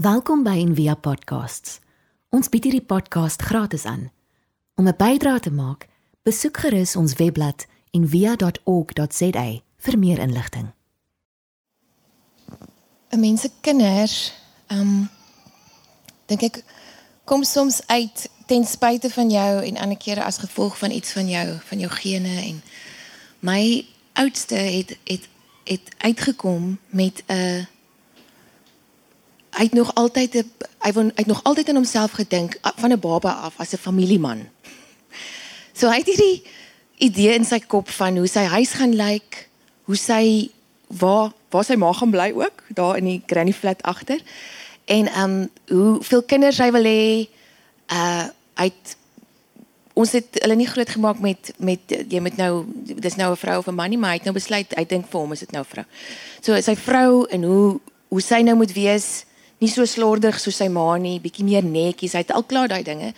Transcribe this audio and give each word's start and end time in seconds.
Welkom 0.00 0.42
by 0.42 0.54
Envia 0.56 0.94
Podcasts. 0.96 1.74
Ons 2.32 2.48
bied 2.48 2.64
hierdie 2.64 2.86
podcast 2.88 3.42
gratis 3.44 3.82
aan. 3.84 4.06
Om 4.80 4.88
'n 4.88 4.96
bydrae 4.96 5.40
te 5.40 5.50
maak, 5.52 5.88
besoek 6.22 6.56
gerus 6.56 6.96
ons 6.96 7.12
webblad 7.14 7.66
en 7.90 8.08
via.org.za 8.08 9.60
vir 9.76 9.98
meer 9.98 10.18
inligting. 10.18 10.72
'n 13.10 13.20
Mens 13.20 13.40
se 13.40 13.50
kinders, 13.60 14.32
ehm 14.66 14.80
um, 14.80 15.08
dink 16.26 16.42
ek 16.42 16.64
kom 17.24 17.44
soms 17.44 17.86
uit 17.86 18.30
ten 18.46 18.64
spyte 18.64 19.10
van 19.10 19.30
jou 19.30 19.64
en 19.64 19.76
ander 19.76 19.98
kere 19.98 20.24
as 20.24 20.38
gevolg 20.38 20.78
van 20.78 20.90
iets 20.90 21.12
van 21.12 21.28
jou, 21.28 21.58
van 21.64 21.78
jou 21.78 21.90
gene 21.90 22.40
en 22.40 22.62
my 23.40 23.86
oudste 24.12 24.54
het 24.54 24.96
het 25.04 25.28
het 25.64 25.94
uitgekom 25.98 26.78
met 26.88 27.22
'n 27.26 27.68
hy 29.60 29.66
het 29.68 29.76
nog 29.76 29.90
altyd 29.94 30.38
hy 30.80 30.90
wou 30.96 31.04
hy 31.10 31.20
het 31.20 31.28
nog 31.28 31.42
altyd 31.44 31.68
aan 31.68 31.82
homself 31.82 32.16
gedink 32.16 32.56
van 32.80 32.92
'n 32.92 33.00
baba 33.00 33.30
af 33.30 33.54
as 33.60 33.72
'n 33.72 33.84
familieman. 33.86 34.48
So 35.72 35.88
hy 35.88 35.98
het 36.00 36.06
hierdie 36.06 36.42
idee 36.96 37.34
in 37.34 37.44
sy 37.44 37.60
kop 37.60 37.88
van 37.88 38.16
hoe 38.16 38.26
sy 38.26 38.44
huis 38.44 38.72
gaan 38.72 38.96
lyk, 38.96 39.48
hoe 39.84 39.96
sy 39.96 40.50
waar 40.86 41.32
waar 41.50 41.64
sy 41.64 41.74
ma 41.74 41.92
gaan 41.92 42.10
bly 42.10 42.32
ook, 42.34 42.62
daar 42.68 42.96
in 42.96 43.04
die 43.04 43.22
granny 43.26 43.52
flat 43.52 43.82
agter. 43.82 44.20
En 44.84 45.06
ehm 45.06 45.30
um, 45.30 45.50
hoe 45.68 46.02
veel 46.02 46.22
kinders 46.22 46.58
hy 46.58 46.70
wil 46.72 46.84
hê. 46.84 47.28
Uh 47.92 48.28
hy 48.54 48.64
het 48.64 48.96
ons 49.92 50.12
het 50.12 50.28
hulle 50.42 50.54
nie 50.54 50.66
groot 50.66 50.88
gemaak 50.88 51.18
met 51.18 51.52
met 51.56 51.80
jy 52.08 52.20
moet 52.20 52.36
nou 52.36 52.64
dis 52.84 53.16
nou 53.16 53.32
'n 53.32 53.36
vrou 53.36 53.58
of 53.58 53.66
'n 53.66 53.74
man 53.74 53.90
nie, 53.90 53.98
maar 53.98 54.10
hy 54.10 54.16
het 54.16 54.24
nou 54.24 54.34
besluit 54.34 54.76
hy 54.76 54.84
dink 54.84 55.10
vir 55.10 55.20
hom 55.20 55.32
is 55.32 55.40
dit 55.40 55.52
nou 55.52 55.62
'n 55.62 55.72
vrou. 55.72 55.84
So 56.40 56.60
sy 56.60 56.76
vrou 56.76 57.26
en 57.26 57.42
hoe 57.42 57.80
hoe 58.08 58.20
sy 58.20 58.40
nou 58.40 58.56
moet 58.56 58.72
wees 58.72 59.24
nie 59.60 59.68
so 59.68 59.84
slordig 59.84 60.38
soos 60.40 60.56
sy 60.56 60.68
ma 60.72 60.96
nie, 60.96 61.18
bietjie 61.20 61.44
meer 61.44 61.64
netjies. 61.64 62.16
Hy 62.16 62.24
het 62.24 62.32
al 62.32 62.46
klaar 62.48 62.68
daai 62.72 62.82
dinge. 62.82 63.12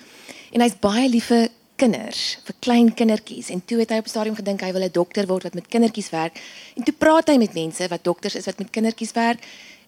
En 0.52 0.60
hy's 0.64 0.74
baie 0.82 1.08
lief 1.08 1.30
vir 1.30 1.48
kinders, 1.80 2.38
vir 2.46 2.56
klein 2.62 2.90
kindertjies. 2.94 3.50
En 3.54 3.62
toe 3.64 3.80
het 3.82 3.94
hy 3.94 4.00
op 4.02 4.10
stadium 4.10 4.36
gedink 4.38 4.62
hy 4.62 4.72
wil 4.72 4.84
'n 4.84 4.92
dokter 4.92 5.26
word 5.26 5.42
wat 5.42 5.54
met 5.54 5.68
kindertjies 5.68 6.10
werk. 6.10 6.38
En 6.76 6.82
toe 6.82 6.94
praat 6.94 7.28
hy 7.28 7.36
met 7.38 7.54
mense 7.54 7.88
wat 7.88 8.04
dokters 8.04 8.34
is 8.34 8.46
wat 8.46 8.58
met 8.58 8.70
kindertjies 8.70 9.12
werk. 9.12 9.40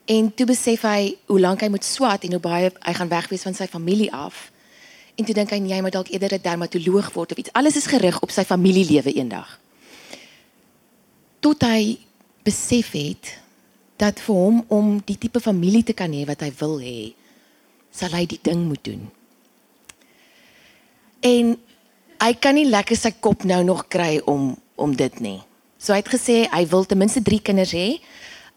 En 0.04 0.34
toe 0.34 0.46
besef 0.46 0.82
hy 0.82 1.16
hoe 1.26 1.40
lank 1.40 1.60
hy 1.60 1.68
moet 1.68 1.84
swat 1.84 2.24
en 2.24 2.30
hoe 2.30 2.40
baie 2.40 2.70
hy 2.80 2.92
gaan 2.92 3.08
wegwees 3.08 3.42
van 3.42 3.54
sy 3.54 3.66
familie 3.66 4.12
af. 4.12 4.50
En 5.14 5.24
toe 5.24 5.34
dink 5.34 5.50
hy 5.50 5.60
jy 5.68 5.80
moet 5.80 5.92
dalk 5.92 6.08
eerder 6.08 6.34
'n 6.34 6.42
dermatoloog 6.42 7.12
word 7.12 7.32
of 7.32 7.38
iets. 7.38 7.52
Alles 7.52 7.76
is 7.76 7.86
gerig 7.86 8.20
op 8.20 8.30
sy 8.30 8.44
familielewe 8.44 9.12
eendag. 9.12 9.60
Tot 11.40 11.62
hy 11.62 11.98
besef 12.42 12.92
het 12.92 13.38
dat 14.04 14.20
vir 14.20 14.36
hom 14.36 14.62
om 14.68 14.96
die 15.08 15.16
tipe 15.18 15.40
familie 15.40 15.84
te 15.86 15.96
kan 15.96 16.12
hê 16.12 16.24
wat 16.28 16.44
hy 16.44 16.50
wil 16.60 16.76
hê, 16.82 17.14
sal 17.94 18.12
hy 18.16 18.24
die 18.28 18.40
ding 18.42 18.66
moet 18.68 18.82
doen. 18.84 19.06
En 21.24 21.54
hy 22.20 22.32
kan 22.40 22.56
nie 22.56 22.68
lekker 22.68 22.98
sy 22.98 23.14
kop 23.24 23.46
nou 23.48 23.62
nog 23.64 23.86
kry 23.92 24.18
om 24.30 24.54
om 24.74 24.94
dit 24.98 25.20
nie. 25.22 25.38
So 25.78 25.94
hy 25.94 26.00
het 26.02 26.10
gesê 26.10 26.36
hy 26.50 26.64
wil 26.72 26.86
ten 26.88 26.98
minste 26.98 27.22
3 27.22 27.40
kinders 27.46 27.74
hê. 27.76 28.00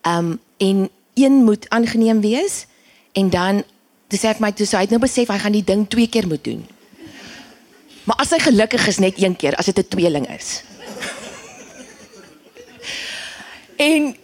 Um 0.07 0.37
en 0.57 0.87
een 1.17 1.35
moet 1.45 1.67
aangeneem 1.69 2.23
wees 2.23 2.65
en 3.13 3.29
dan 3.29 3.61
dis 4.09 4.23
sê 4.23 4.31
ek 4.33 4.41
my 4.41 4.49
toe 4.55 4.65
so 4.65 4.79
hy 4.79 4.87
het 4.87 4.95
nou 4.95 5.01
besef 5.03 5.29
hy 5.29 5.37
gaan 5.41 5.53
die 5.53 5.65
ding 5.65 5.85
twee 5.89 6.09
keer 6.09 6.25
moet 6.29 6.43
doen. 6.43 6.63
Maar 8.09 8.23
as 8.23 8.31
hy 8.33 8.39
gelukkig 8.41 8.87
is 8.89 9.01
net 9.03 9.19
een 9.21 9.35
keer 9.35 9.57
as 9.59 9.69
dit 9.69 9.77
'n 9.77 9.91
tweeling 9.93 10.25
is. 10.33 10.63
en 13.89 14.15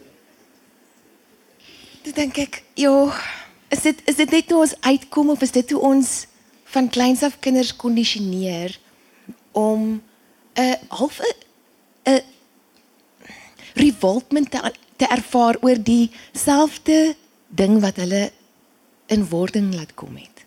Toe 2.03 2.13
dink 2.13 2.37
ek, 2.37 2.63
"Jo, 2.75 3.11
is 3.69 3.81
dit 3.81 4.01
is 4.05 4.15
dit 4.15 4.31
net 4.31 4.49
hoe 4.51 4.59
ons 4.59 4.75
uitkom 4.81 5.29
of 5.29 5.41
is 5.41 5.51
dit 5.51 5.71
hoe 5.71 5.81
ons 5.81 6.27
van 6.63 6.89
kleins 6.89 7.23
af 7.23 7.39
kinders 7.39 7.75
kondisioneer 7.75 8.79
om 9.51 10.01
'n 10.53 10.77
half 10.87 11.19
'n 11.19 11.35
'n 12.03 12.21
revoltment 13.73 14.51
te, 14.51 14.73
te 14.95 15.07
ervaar 15.07 15.57
oor 15.61 15.83
dieselfde 15.83 17.15
ding 17.47 17.81
wat 17.81 17.95
hulle 17.95 18.31
in 19.05 19.29
wording 19.29 19.73
laat 19.73 19.93
kom 19.93 20.15
het. 20.15 20.45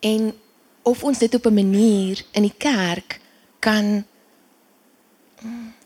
En 0.00 0.34
of 0.82 1.04
ons 1.04 1.18
dit 1.18 1.34
op 1.34 1.46
'n 1.46 1.54
manier 1.54 2.24
in 2.32 2.42
die 2.42 2.56
kerk 2.58 3.20
kan 3.58 4.04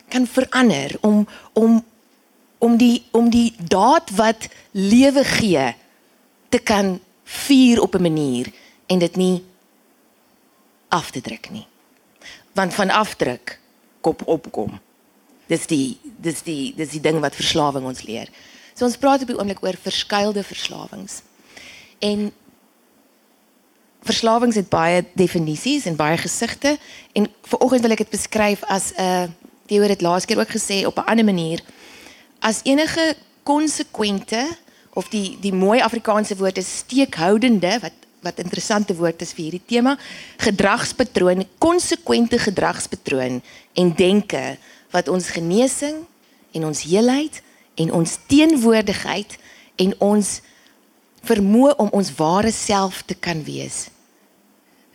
kan 0.09 0.27
verander 0.27 0.97
om 1.01 1.27
om 1.53 1.85
om 2.61 2.77
die 2.77 3.03
om 3.17 3.31
die 3.33 3.55
daad 3.59 4.11
wat 4.17 4.49
lewe 4.77 5.25
gee 5.25 5.75
te 6.49 6.59
kan 6.59 6.99
vier 7.25 7.81
op 7.81 7.95
'n 7.95 8.03
manier 8.03 8.53
en 8.87 8.99
dit 8.99 9.17
nie 9.17 9.43
af 10.89 11.11
te 11.11 11.21
druk 11.21 11.51
nie. 11.51 11.67
Want 12.53 12.75
van 12.75 12.91
afdruk 12.91 13.61
kop 14.01 14.23
opkom. 14.27 14.81
Dis 15.47 15.67
die 15.67 15.99
dis 16.03 16.43
die 16.43 16.75
dis 16.77 16.91
die 16.91 17.01
ding 17.01 17.21
wat 17.21 17.35
verslawing 17.35 17.85
ons 17.87 18.03
leer. 18.03 18.29
So 18.75 18.85
ons 18.85 18.97
praat 18.97 19.23
op 19.23 19.27
die 19.27 19.39
oomblik 19.39 19.63
oor 19.63 19.77
verskeidelde 19.83 20.43
verslawings. 20.43 21.23
En 21.99 22.33
verslawings 24.03 24.57
het 24.57 24.69
baie 24.69 25.05
definisies 25.13 25.85
en 25.85 25.97
baie 25.97 26.17
gesigte 26.17 26.79
en 27.13 27.29
vanoggend 27.43 27.81
wil 27.81 27.91
ek 27.91 28.05
dit 28.05 28.11
beskryf 28.11 28.65
as 28.65 28.93
'n 28.97 29.03
uh, 29.03 29.29
Theo 29.71 29.83
het 29.87 30.01
laas 30.01 30.25
keer 30.25 30.39
ook 30.39 30.51
gesê 30.51 30.87
op 30.87 30.97
'n 30.99 31.07
ander 31.07 31.25
manier 31.25 31.63
as 32.41 32.63
enige 32.65 33.15
konsekwente 33.43 34.43
of 34.99 35.09
die 35.13 35.37
die 35.41 35.55
mooi 35.55 35.81
Afrikaanse 35.81 36.37
woord 36.37 36.59
is 36.59 36.79
steekhoudende 36.85 37.79
wat 37.85 37.97
wat 38.21 38.41
interessante 38.43 38.93
woord 38.97 39.23
is 39.25 39.33
vir 39.33 39.47
hierdie 39.47 39.67
tema 39.67 39.95
gedragspatroon 40.45 41.47
konsekwente 41.59 42.39
gedragspatroon 42.39 43.41
en 43.81 43.95
denke 43.97 44.59
wat 44.93 45.09
ons 45.09 45.31
genesing 45.33 46.03
en 46.53 46.67
ons 46.69 46.83
heelheid 46.85 47.41
en 47.81 47.93
ons 47.97 48.19
teenwoordigheid 48.29 49.39
en 49.81 49.95
ons 50.05 50.35
vermoë 51.25 51.77
om 51.81 51.93
ons 51.97 52.13
ware 52.19 52.53
self 52.53 53.03
te 53.09 53.17
kan 53.17 53.43
wees 53.45 53.89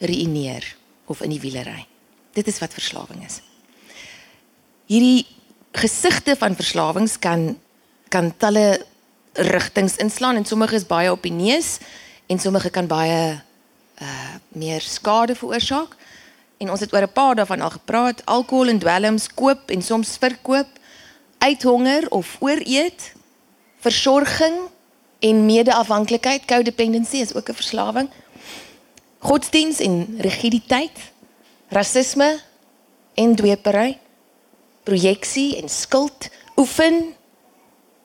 reineer 0.01 0.65
of 1.05 1.21
in 1.21 1.31
die 1.35 1.41
wielery. 1.41 1.85
Dit 2.35 2.49
is 2.51 2.59
wat 2.59 2.73
verslawing 2.75 3.23
is. 3.25 3.39
Hierdie 4.89 5.25
gesigte 5.75 6.35
van 6.35 6.55
verslawings 6.55 7.19
kan 7.19 7.57
kan 8.07 8.31
talle 8.37 8.85
rigtings 9.33 9.95
inslaan 9.95 10.35
en 10.35 10.45
sommige 10.45 10.75
is 10.75 10.87
baie 10.87 11.11
op 11.11 11.23
die 11.23 11.31
neus 11.31 11.77
en 12.31 12.39
sommige 12.39 12.69
kan 12.69 12.87
baie 12.87 13.41
uh 14.01 14.33
meer 14.55 14.81
skade 14.81 15.35
veroorsaak. 15.35 15.95
En 16.57 16.69
ons 16.71 16.79
het 16.79 16.93
oor 16.93 17.01
'n 17.01 17.11
paar 17.11 17.35
daarvan 17.35 17.61
al 17.61 17.69
gepraat, 17.69 18.25
alkohol 18.25 18.67
en 18.67 18.79
dwelms 18.79 19.27
koop 19.33 19.69
en 19.69 19.81
soms 19.81 20.17
verkoop, 20.17 20.67
uithonger 21.37 22.11
of 22.11 22.37
ooreet, 22.39 23.13
versorging 23.79 24.55
en 25.19 25.45
medeafhanklikheid, 25.45 26.45
codependency 26.45 27.17
is 27.17 27.33
ook 27.33 27.49
'n 27.49 27.53
verslawing. 27.53 28.09
Godsdiens 29.17 29.79
en 29.79 30.15
rigiditeit, 30.19 30.97
rasisme 31.67 32.39
en 33.13 33.35
dwepery 33.35 33.97
projeksie 34.85 35.57
en 35.57 35.69
skuld 35.69 36.29
oefen 36.55 37.13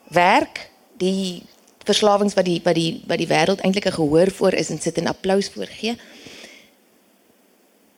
werk. 0.09 0.67
Die 1.01 1.43
verslawings 1.85 2.35
wat 2.37 2.45
die 2.45 2.61
wat 2.65 2.77
die 2.77 3.03
wat 3.07 3.21
die 3.21 3.31
wêreld 3.31 3.63
eintlik 3.65 3.87
'n 3.87 3.99
gehoor 4.01 4.31
voor 4.31 4.53
is 4.53 4.71
en 4.71 4.81
sit 4.81 4.99
en 4.99 5.07
applous 5.07 5.49
voor 5.49 5.67
gee 5.67 5.97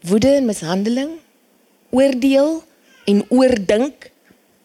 woede 0.03 0.34
en 0.34 0.44
mishandeling 0.44 1.10
oordeel 1.91 2.62
en 3.04 3.25
oordink 3.28 4.10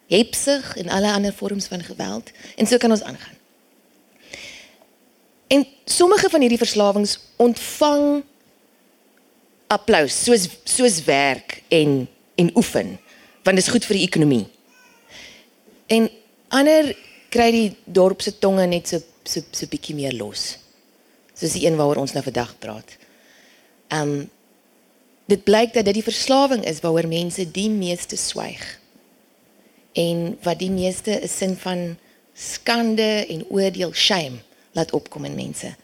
hepsig 0.08 0.78
en 0.78 0.90
alle 0.90 1.12
ander 1.12 1.34
vorms 1.34 1.66
van 1.66 1.84
geweld. 1.84 2.32
En 2.56 2.68
so 2.68 2.78
kan 2.78 2.92
ons 2.92 3.04
aangaan. 3.04 3.36
En 5.48 5.68
sommige 5.86 6.30
van 6.30 6.40
hierdie 6.40 6.58
verslawings 6.58 7.20
ontvang 7.36 8.24
applous 9.68 10.24
soos 10.24 10.48
soos 10.64 11.04
werk 11.04 11.62
en 11.68 12.08
en 12.36 12.52
oefen 12.56 13.00
want 13.48 13.56
dit 13.56 13.64
is 13.64 13.72
goed 13.72 13.86
vir 13.88 13.96
die 13.96 14.08
ekonomie. 14.08 14.46
En 15.88 16.10
ander 16.52 16.92
kry 17.32 17.48
die 17.56 17.70
dorp 17.86 18.24
se 18.24 18.34
tonge 18.44 18.66
net 18.68 18.92
so 18.92 19.00
so 19.28 19.44
so 19.56 19.68
bietjie 19.72 19.96
meer 19.96 20.16
los. 20.20 20.58
Soos 21.36 21.56
die 21.56 21.64
een 21.64 21.78
waaroor 21.80 22.02
ons 22.04 22.16
nou 22.16 22.24
vandag 22.26 22.52
praat. 22.64 22.98
Um 23.96 24.28
dit 25.28 25.44
blyk 25.44 25.74
dat 25.76 25.88
dit 25.88 26.00
die 26.00 26.06
verslawing 26.08 26.64
is 26.68 26.80
waaroor 26.84 27.08
mense 27.08 27.44
die 27.52 27.70
meeste 27.72 28.20
swyg. 28.20 28.64
En 29.96 30.38
wat 30.44 30.60
die 30.60 30.72
meeste 30.72 31.20
'n 31.24 31.28
sin 31.28 31.56
van 31.56 31.98
skande 32.34 33.26
en 33.28 33.46
oordeel, 33.50 33.94
shame 33.94 34.44
laat 34.72 34.92
opkom 34.92 35.26
in 35.26 35.36
mense. 35.36 35.76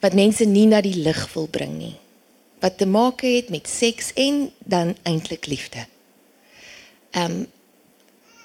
Wat 0.00 0.14
mense 0.14 0.44
nie 0.44 0.66
na 0.66 0.80
die 0.80 0.96
lig 0.96 1.32
wil 1.34 1.48
bring 1.48 1.78
nie. 1.78 1.96
Wat 2.60 2.78
te 2.78 2.86
maak 2.86 3.20
het 3.20 3.48
met 3.48 3.68
seks 3.68 4.12
en 4.14 4.52
dan 4.64 4.96
eintlik 5.02 5.46
liefde. 5.46 5.86
Ehm 7.14 7.30
um, 7.30 7.46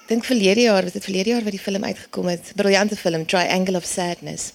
dink 0.06 0.24
verlede 0.24 0.60
jaar, 0.60 0.82
was 0.82 0.92
dit 0.92 1.04
verlede 1.04 1.30
jaar 1.30 1.42
wat 1.42 1.54
die 1.54 1.62
film 1.62 1.84
uitgekom 1.84 2.26
het, 2.26 2.52
briljante 2.54 2.96
film 2.96 3.26
Triangle 3.26 3.76
of 3.76 3.84
Sadness. 3.84 4.52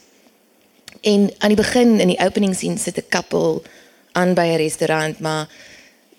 En 1.01 1.29
aan 1.37 1.53
die 1.53 1.57
begin 1.57 1.99
in 1.99 2.07
die 2.07 2.19
opening 2.19 2.55
scene 2.55 2.77
sit 2.77 2.97
'n 2.97 3.09
koppel 3.09 3.63
aan 4.11 4.33
by 4.33 4.41
'n 4.41 4.57
restaurant, 4.57 5.19
maar 5.19 5.47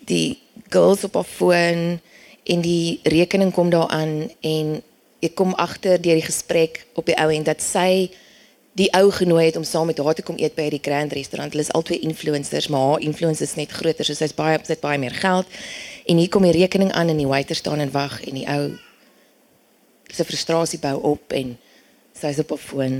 die 0.05 0.37
girls 0.69 1.03
op 1.03 1.13
haar 1.13 1.23
foon 1.23 1.99
en 2.43 2.61
die 2.61 2.99
rekening 3.03 3.53
kom 3.53 3.69
daaraan 3.69 4.31
en 4.41 4.81
ek 5.19 5.35
kom 5.35 5.53
agter 5.53 6.01
deur 6.01 6.13
die 6.13 6.29
gesprek 6.31 6.85
op 6.93 7.05
die 7.05 7.17
ou 7.17 7.33
end 7.33 7.45
dat 7.45 7.61
sy 7.61 8.09
die 8.77 8.91
ou 8.93 9.11
genooi 9.11 9.45
het 9.45 9.55
om 9.55 9.63
saam 9.63 9.85
met 9.85 9.97
haar 9.97 10.13
te 10.13 10.21
kom 10.21 10.37
eet 10.37 10.55
by 10.55 10.69
die 10.69 10.81
Grand 10.81 11.13
restaurant. 11.13 11.51
Hulle 11.51 11.65
is 11.65 11.71
albei 11.71 11.99
influencers, 11.99 12.67
maar 12.67 12.79
haar 12.79 12.99
influence 12.99 13.43
is 13.43 13.55
net 13.55 13.71
groter, 13.71 14.05
so 14.05 14.13
sy's 14.13 14.35
baie 14.37 14.59
sy't 14.63 14.83
baie 14.83 14.97
meer 15.01 15.15
geld. 15.17 15.45
En 16.07 16.17
hier 16.17 16.29
kom 16.31 16.45
die 16.47 16.55
rekening 16.55 16.91
aan 16.95 17.11
en 17.11 17.19
die 17.19 17.27
waiter 17.27 17.55
staan 17.55 17.83
en 17.83 17.91
wag 17.91 18.21
en 18.23 18.39
die 18.39 18.47
ou 18.47 18.77
se 20.07 20.23
frustrasie 20.23 20.79
bou 20.79 20.95
op 21.13 21.33
en 21.35 21.57
sy's 22.15 22.39
op 22.39 22.51
'n 22.51 22.57
foon 22.57 22.95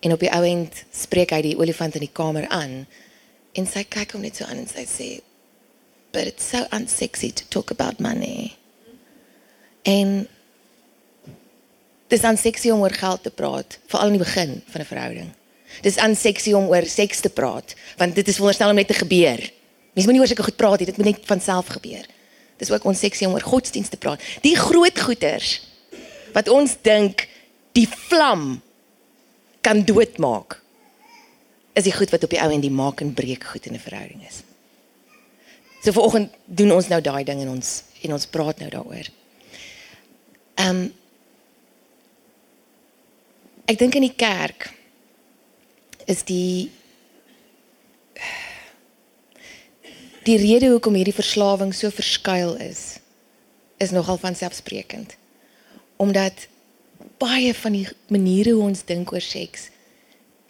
en 0.00 0.12
op 0.12 0.20
die 0.20 0.32
ou 0.32 0.44
end 0.44 0.84
spreek 0.92 1.30
hy 1.30 1.42
die 1.42 1.58
olifant 1.58 1.94
in 1.94 2.06
die 2.06 2.12
kamer 2.12 2.48
aan 2.48 2.86
en 3.52 3.66
sy 3.66 3.84
kyk 3.84 4.12
hom 4.12 4.22
net 4.24 4.36
so 4.36 4.44
aan 4.44 4.64
en 4.64 4.68
sy 4.68 4.86
sê 4.88 5.20
but 6.12 6.26
it's 6.26 6.44
so 6.44 6.66
unsexy 6.72 7.30
to 7.30 7.44
talk 7.50 7.70
about 7.70 8.00
money. 8.00 8.56
En 9.82 10.28
dis 12.08 12.22
unsexy 12.22 12.70
om 12.70 12.82
oor 12.82 12.94
geld 12.94 13.22
te 13.22 13.30
praat, 13.30 13.78
veral 13.86 14.10
in 14.10 14.18
die 14.18 14.24
begin 14.24 14.62
van 14.66 14.80
'n 14.80 14.84
verhouding. 14.92 15.30
Dis 15.82 15.96
unsexy 15.96 16.52
om 16.52 16.66
oor 16.68 16.86
seks 16.86 17.20
te 17.20 17.30
praat, 17.30 17.74
want 17.96 18.14
dit 18.14 18.28
is 18.28 18.34
veronderstel 18.34 18.70
om 18.70 18.74
net 18.74 18.86
te 18.86 18.94
gebeur. 18.94 19.50
Mens 19.94 20.06
moenie 20.06 20.20
oor 20.20 20.26
sulke 20.26 20.42
goed 20.42 20.56
praat 20.56 20.78
nie, 20.78 20.86
dit 20.86 20.96
moet 20.96 21.06
net 21.06 21.26
van 21.26 21.40
self 21.40 21.66
gebeur. 21.66 22.06
Dis 22.60 22.70
ook 22.70 22.84
onseksie 22.84 23.26
om 23.26 23.34
oor 23.34 23.46
godsdienst 23.46 23.94
te 23.94 24.00
praat. 24.00 24.22
Die 24.44 24.56
groot 24.58 25.00
goeters 25.00 25.56
wat 26.34 26.48
ons 26.52 26.76
dink 26.86 27.26
die 27.74 27.88
vlam 27.88 28.60
kan 29.64 29.82
doodmaak 29.84 30.60
is 31.74 31.86
die 31.86 31.94
goed 31.94 32.12
wat 32.12 32.24
op 32.26 32.30
die 32.30 32.40
ou 32.42 32.50
en 32.52 32.62
die 32.62 32.72
maak 32.72 33.00
en 33.00 33.14
breek 33.16 33.44
goed 33.50 33.66
in 33.66 33.74
'n 33.74 33.82
verhouding 33.82 34.22
is. 34.28 34.42
So 35.82 35.92
vanoggend 35.92 36.30
doen 36.44 36.72
ons 36.72 36.88
nou 36.88 37.00
daai 37.00 37.24
ding 37.24 37.40
en 37.40 37.48
ons 37.48 37.82
en 38.02 38.12
ons 38.12 38.26
praat 38.26 38.58
nou 38.58 38.70
daaroor. 38.70 39.06
Ehm 40.54 40.76
um, 40.76 40.92
Ek 43.70 43.78
dink 43.78 43.94
in 43.94 44.02
die 44.02 44.16
kerk 44.18 44.66
is 46.10 46.24
die 46.26 46.72
die 50.24 50.36
rede 50.36 50.68
hoekom 50.68 50.94
hierdie 50.98 51.16
verslawing 51.16 51.74
so 51.74 51.90
verskuil 51.90 52.56
is 52.60 52.98
is 53.80 53.94
nogal 53.96 54.18
van 54.20 54.34
selfsprekend. 54.36 55.14
Omdat 55.96 56.46
baie 57.18 57.54
van 57.54 57.72
die 57.72 57.88
maniere 58.12 58.52
hoe 58.52 58.66
ons 58.68 58.84
dink 58.84 59.12
oor 59.12 59.24
seks 59.24 59.70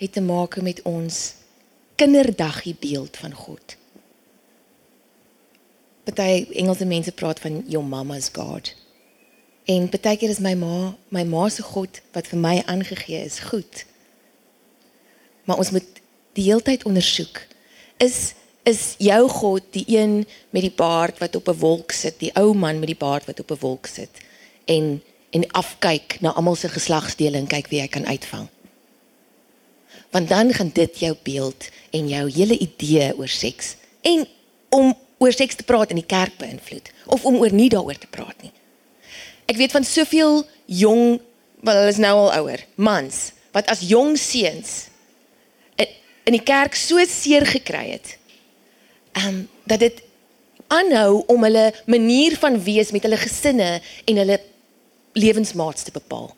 het 0.03 0.13
te 0.13 0.23
maak 0.25 0.57
met 0.65 0.83
ons 0.83 1.35
kinderdaggie 1.95 2.75
beeld 2.81 3.17
van 3.17 3.35
God. 3.35 3.77
Party 6.09 6.47
Engelse 6.59 6.89
mense 6.89 7.13
praat 7.13 7.41
van 7.41 7.63
your 7.69 7.87
mama's 7.87 8.31
God. 8.33 8.73
En 9.65 9.87
baie 9.93 10.17
keer 10.17 10.33
is 10.33 10.43
my 10.43 10.57
ma, 10.59 10.97
my 11.15 11.23
ma 11.29 11.47
se 11.49 11.63
God 11.63 12.01
wat 12.17 12.27
vir 12.33 12.41
my 12.41 12.57
aangegee 12.67 13.23
is, 13.23 13.39
goed. 13.53 13.85
Maar 15.45 15.63
ons 15.63 15.71
moet 15.71 16.01
die 16.39 16.49
heeltyd 16.49 16.85
ondersoek. 16.89 17.45
Is 18.03 18.33
is 18.71 18.95
jou 19.03 19.29
God 19.29 19.67
die 19.75 19.85
een 19.89 20.23
met 20.55 20.65
die 20.65 20.75
baard 20.77 21.19
wat 21.19 21.37
op 21.37 21.49
'n 21.49 21.59
wolk 21.59 21.93
sit, 21.93 22.19
die 22.19 22.33
ou 22.35 22.55
man 22.55 22.79
met 22.79 22.91
die 22.93 23.03
baard 23.07 23.27
wat 23.27 23.41
op 23.41 23.51
'n 23.51 23.61
wolk 23.61 23.87
sit 23.87 24.11
en 24.65 25.03
en 25.31 25.51
afkyk 25.51 26.21
na 26.21 26.33
almal 26.33 26.57
se 26.57 26.69
geslagsdele 26.69 27.37
en 27.37 27.47
kyk 27.47 27.69
wie 27.71 27.81
hy 27.81 27.87
kan 27.87 28.07
uitvang. 28.07 28.49
Want 30.11 30.29
dan 30.29 30.53
gaan 30.53 30.71
dit 30.75 30.99
jou 30.99 31.17
beeld 31.23 31.69
en 31.91 32.09
jou 32.09 32.31
hele 32.31 32.59
idee 32.59 33.17
oor 33.17 33.29
seks 33.29 33.77
en 34.01 34.27
om 34.69 34.95
oor 35.19 35.33
seks 35.33 35.55
te 35.55 35.63
praat 35.63 35.91
in 35.91 36.03
die 36.03 36.07
kerk 36.07 36.37
beïnvloed 36.37 36.91
of 37.07 37.25
om 37.25 37.37
oor 37.37 37.53
nie 37.53 37.69
daaroor 37.69 37.99
te 37.99 38.11
praat 38.11 38.43
nie. 38.43 38.53
Ek 39.47 39.57
weet 39.57 39.71
van 39.71 39.85
soveel 39.85 40.47
jong, 40.65 41.21
wel 41.61 41.75
hulle 41.75 41.89
is 41.89 41.97
nou 41.97 42.17
al 42.19 42.33
ouer, 42.33 42.67
mans 42.75 43.33
wat 43.53 43.67
as 43.67 43.81
jong 43.81 44.19
seuns 44.19 44.91
in 46.31 46.37
die 46.37 46.45
kerk 46.47 46.77
so 46.79 47.01
seer 47.09 47.47
gekry 47.49 47.91
het 47.97 48.17
ehm 49.13 49.29
um, 49.29 49.49
dat 49.65 49.79
dit 49.79 50.03
aanhou 50.67 51.23
om 51.27 51.43
hulle 51.43 51.75
manier 51.87 52.37
van 52.39 52.63
wees 52.63 52.91
met 52.91 53.03
hulle 53.03 53.19
gesinne 53.19 53.81
en 54.05 54.17
hulle 54.17 54.41
lewensmaats 55.13 55.83
te 55.83 55.91
bepaal. 55.95 56.31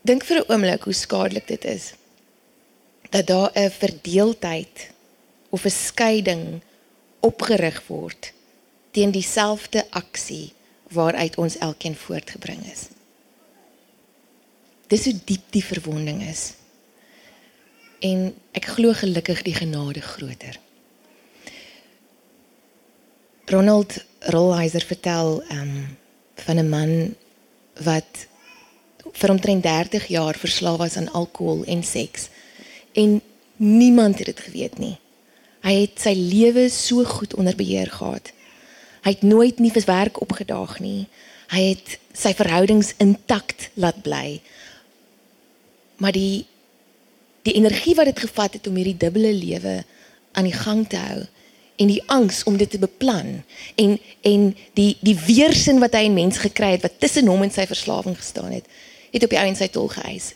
Dink 0.00 0.24
vir 0.24 0.40
'n 0.40 0.52
oomblik 0.52 0.82
hoe 0.82 0.92
skadelik 0.92 1.46
dit 1.48 1.64
is 1.64 1.92
dat 3.10 3.26
daar 3.26 3.50
'n 3.54 3.70
verdeeldheid 3.70 4.90
of 5.48 5.64
'n 5.64 5.70
skeiding 5.70 6.60
opgerig 7.20 7.82
word 7.86 8.32
teen 8.90 9.10
dieselfde 9.10 9.84
aksie 9.90 10.52
waaruit 10.88 11.36
ons 11.36 11.58
elkeen 11.58 11.96
voortgebring 11.96 12.72
is. 12.72 12.88
Dis 14.86 15.04
hoe 15.04 15.18
diep 15.24 15.44
die 15.50 15.64
verwonding 15.64 16.22
is 16.22 16.57
en 17.98 18.34
ek 18.52 18.64
glo 18.76 18.92
gelukkig 18.92 19.42
die 19.42 19.54
genade 19.54 20.00
groter. 20.00 20.58
Ronald 23.48 24.04
Rollheiser 24.28 24.84
vertel 24.84 25.42
um, 25.52 25.96
van 26.34 26.56
'n 26.58 26.68
man 26.68 27.14
wat 27.82 28.26
vir 29.12 29.30
omtrent 29.30 29.62
30 29.62 30.06
jaar 30.06 30.34
verslaaf 30.34 30.78
was 30.78 30.96
aan 30.96 31.12
alkohol 31.12 31.64
en 31.64 31.82
seks 31.82 32.28
en 32.92 33.20
niemand 33.56 34.18
het 34.18 34.26
dit 34.26 34.40
geweet 34.40 34.78
nie. 34.78 34.98
Hy 35.60 35.74
het 35.80 36.00
sy 36.00 36.14
lewe 36.14 36.68
so 36.70 37.04
goed 37.04 37.34
onder 37.34 37.56
beheer 37.56 37.90
gehad. 37.90 38.32
Hy 39.02 39.10
het 39.10 39.22
nooit 39.22 39.58
nie 39.58 39.70
vir 39.70 39.82
werk 39.86 40.20
opgedaag 40.20 40.78
nie. 40.80 41.06
Hy 41.48 41.62
het 41.62 41.98
sy 42.12 42.34
verhoudings 42.34 42.94
intakt 42.98 43.70
laat 43.74 44.02
bly. 44.02 44.40
Maar 45.96 46.12
die 46.12 46.46
die 47.48 47.56
energie 47.56 47.96
wat 47.98 48.10
dit 48.10 48.26
gevat 48.26 48.58
het 48.58 48.68
om 48.68 48.76
hierdie 48.78 48.98
dubbele 49.00 49.32
lewe 49.32 49.80
aan 50.36 50.48
die 50.48 50.56
gang 50.56 50.84
te 50.88 51.00
hou 51.00 51.22
en 51.78 51.90
die 51.90 52.02
angs 52.10 52.42
om 52.50 52.56
dit 52.58 52.70
te 52.70 52.80
beplan 52.82 53.38
en 53.78 53.96
en 54.26 54.48
die 54.78 54.90
die 55.00 55.16
weerstand 55.26 55.82
wat 55.82 55.94
hy 55.96 56.08
in 56.08 56.16
mens 56.16 56.40
gekry 56.42 56.74
het 56.74 56.84
wat 56.86 56.98
tussen 57.02 57.30
hom 57.30 57.44
en 57.46 57.54
sy 57.54 57.66
verslawing 57.70 58.18
gestaan 58.18 58.52
het 58.56 58.66
het 59.12 59.24
op 59.24 59.32
die 59.32 59.40
ou 59.40 59.46
en 59.48 59.56
sy 59.56 59.68
tol 59.72 59.88
geëis. 59.92 60.32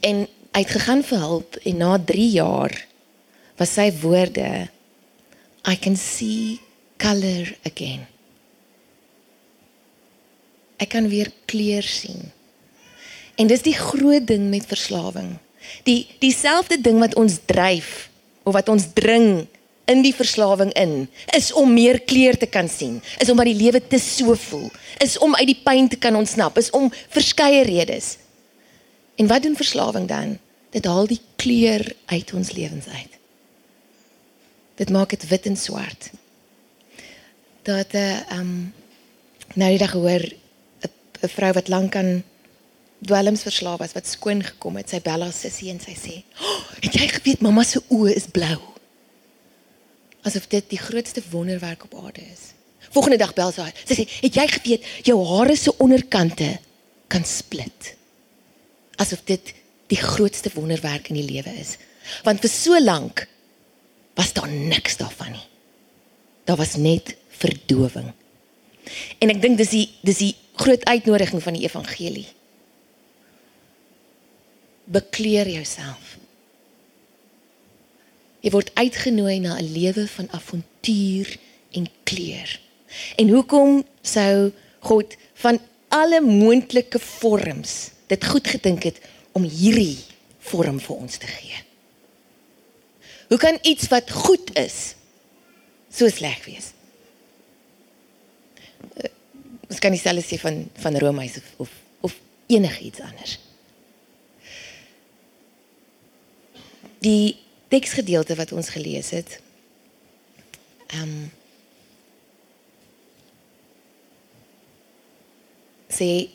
En 0.00 0.24
hy 0.52 0.62
het 0.64 0.72
gegaan 0.72 1.02
vir 1.04 1.20
hulp 1.20 1.58
en 1.68 1.82
na 1.82 1.96
3 2.12 2.28
jaar 2.36 2.76
was 3.60 3.74
sy 3.76 3.88
woorde 4.02 4.48
i 5.68 5.74
can 5.78 5.96
see 5.96 6.58
color 7.02 7.52
again. 7.68 8.06
Ek 10.82 10.94
kan 10.94 11.06
weer 11.12 11.30
kleur 11.46 11.86
sien. 11.86 12.32
En 13.38 13.50
dis 13.50 13.62
die 13.64 13.76
groot 13.76 14.26
ding 14.26 14.48
met 14.50 14.66
verslawing 14.68 15.36
Die 15.82 16.06
dieselfde 16.18 16.80
ding 16.80 16.98
wat 16.98 17.14
ons 17.14 17.38
dryf 17.46 18.08
of 18.42 18.52
wat 18.52 18.68
ons 18.68 18.92
dring 18.94 19.46
in 19.84 20.02
die 20.02 20.14
verslawing 20.14 20.72
in 20.78 21.08
is 21.36 21.52
om 21.52 21.72
meer 21.74 22.00
kleur 22.00 22.38
te 22.38 22.46
kan 22.46 22.68
sien, 22.68 23.00
is 23.18 23.30
om 23.30 23.36
dat 23.36 23.50
die 23.50 23.58
lewe 23.58 23.80
te 23.82 23.98
so 23.98 24.34
voel, 24.34 24.70
is 25.02 25.18
om 25.18 25.34
uit 25.34 25.48
die 25.50 25.60
pyn 25.64 25.88
te 25.88 25.98
kan 25.98 26.16
ontsnap, 26.16 26.58
is 26.58 26.70
om 26.70 26.92
verskeie 27.12 27.64
redes. 27.66 28.16
En 29.18 29.26
wat 29.26 29.42
doen 29.42 29.56
verslawing 29.56 30.08
dan? 30.08 30.38
Dit 30.72 30.86
haal 30.88 31.06
die 31.06 31.20
kleur 31.36 31.84
uit 32.06 32.32
ons 32.34 32.52
lewens 32.56 32.86
uit. 32.88 33.18
Dit 34.80 34.90
maak 34.90 35.12
dit 35.12 35.26
wit 35.28 35.46
en 35.50 35.56
swart. 35.56 36.10
Dat 37.62 37.92
'n 37.92 37.96
uh, 37.96 38.30
ehm 38.30 38.40
um, 38.40 38.74
nou 39.54 39.70
die 39.70 39.78
dag 39.78 39.92
hoor 39.92 40.22
'n 41.22 41.28
vrou 41.28 41.52
wat 41.52 41.68
lank 41.68 41.96
aan 41.96 42.24
dwelmsverslaaf 43.06 43.80
was 43.82 43.94
wat 43.96 44.06
skoon 44.06 44.42
gekom 44.46 44.78
het, 44.78 44.90
sy 44.90 45.00
bella 45.02 45.30
sussie 45.34 45.70
en 45.72 45.80
sy 45.82 45.94
sê: 45.98 46.14
oh, 46.38 46.60
"Het 46.80 46.98
jy 47.00 47.08
geweet 47.16 47.42
mamma 47.42 47.64
se 47.66 47.82
oë 47.90 48.14
is 48.14 48.28
blou?" 48.30 48.60
Asof 50.22 50.46
dit 50.48 50.68
die 50.70 50.78
grootste 50.78 51.22
wonderwerk 51.30 51.84
op 51.84 51.96
aarde 52.04 52.22
is. 52.22 52.52
Volgende 52.90 53.18
dag 53.18 53.34
bel 53.34 53.52
sy. 53.52 53.72
Sy 53.84 53.94
sê: 53.94 54.08
"Het 54.20 54.34
jy 54.34 54.46
geweet 54.48 54.84
jou 55.02 55.18
hare 55.26 55.56
se 55.56 55.76
onderkante 55.78 56.58
kan 57.08 57.24
split?" 57.24 57.96
Asof 58.96 59.24
dit 59.24 59.54
die 59.86 59.98
grootste 59.98 60.50
wonderwerk 60.54 61.08
in 61.08 61.18
die 61.18 61.32
lewe 61.32 61.50
is. 61.58 61.76
Want 62.22 62.40
vir 62.40 62.50
so 62.50 62.80
lank 62.80 63.26
was 64.14 64.32
daar 64.32 64.48
niks 64.48 64.96
daarvan 64.96 65.32
nie. 65.32 65.48
Daar 66.44 66.56
was 66.56 66.76
net 66.76 67.16
verdowing. 67.28 68.12
En 69.18 69.30
ek 69.30 69.42
dink 69.42 69.58
dis 69.58 69.70
die 69.70 69.88
dis 70.02 70.18
die 70.18 70.36
groot 70.54 70.84
uitnodiging 70.84 71.42
van 71.42 71.52
die 71.52 71.64
evangelie 71.64 72.26
bekleer 74.92 75.48
jouself. 75.48 76.16
Jy 78.42 78.50
word 78.50 78.72
uitgenooi 78.74 79.38
na 79.40 79.56
'n 79.58 79.72
lewe 79.72 80.08
van 80.08 80.28
avontuur 80.30 81.36
en 81.72 81.86
kleur. 82.04 82.60
En 83.16 83.28
hoekom 83.28 83.84
sou 84.02 84.52
God 84.80 85.16
van 85.34 85.60
alle 85.88 86.20
moontlike 86.20 86.98
vorms 86.98 87.90
dit 88.06 88.24
goed 88.24 88.46
gedink 88.48 88.82
het 88.82 89.00
om 89.32 89.42
hierdie 89.42 89.98
vorm 90.38 90.80
vir 90.80 90.96
ons 90.96 91.16
te 91.16 91.26
gee? 91.26 91.62
Hoe 93.28 93.38
kan 93.38 93.58
iets 93.62 93.88
wat 93.88 94.10
goed 94.10 94.56
is 94.58 94.94
so 95.92 96.08
sleg 96.08 96.44
wees? 96.44 96.72
Eh, 98.96 99.08
ons 99.68 99.78
kan 99.78 99.90
nie 99.90 100.00
selfs 100.00 100.28
sê 100.28 100.40
van 100.40 100.68
van 100.74 100.98
Romeise 100.98 101.40
of, 101.40 101.54
of 101.56 101.70
of 102.00 102.18
enigiets 102.46 103.00
anders. 103.00 103.38
Die 107.02 107.38
teksgedeelte 107.72 108.36
wat 108.38 108.52
ons 108.52 108.68
gelees 108.74 109.10
het. 109.10 109.40
Ehm 110.92 111.02
um, 111.02 111.30
sê 115.92 116.28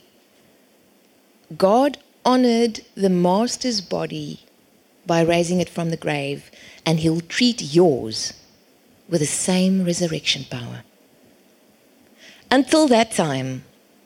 God 1.57 1.97
honored 2.21 2.83
the 2.93 3.09
master's 3.09 3.81
body 3.81 4.39
by 5.05 5.23
raising 5.23 5.61
it 5.61 5.69
from 5.69 5.89
the 5.89 5.97
grave 5.97 6.51
and 6.85 6.99
he'll 6.99 7.21
treat 7.21 7.61
yours 7.61 8.33
with 9.09 9.21
the 9.21 9.25
same 9.25 9.83
resurrection 9.83 10.45
power. 10.49 10.83
Until 12.51 12.87
that 12.87 13.11
time, 13.11 13.63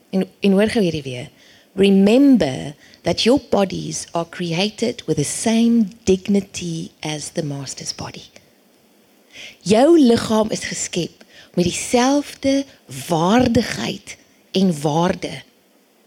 in 0.10 0.30
in 0.40 0.52
hoor 0.52 0.70
gou 0.70 0.82
hierdie 0.82 1.04
weer. 1.04 1.30
Remember 1.74 2.76
that 3.04 3.24
your 3.24 3.40
bodies 3.50 4.08
are 4.14 4.26
created 4.26 5.04
with 5.08 5.18
the 5.18 5.24
same 5.24 5.84
dignity 6.06 6.92
as 7.02 7.32
the 7.32 7.44
master's 7.44 7.94
body. 7.94 8.28
Jou 9.64 10.00
liggaam 10.00 10.52
is 10.52 10.66
geskep 10.68 11.24
met 11.54 11.66
dieselfde 11.66 12.66
waardigheid 13.08 14.18
en 14.52 14.82
waarde. 14.82 15.42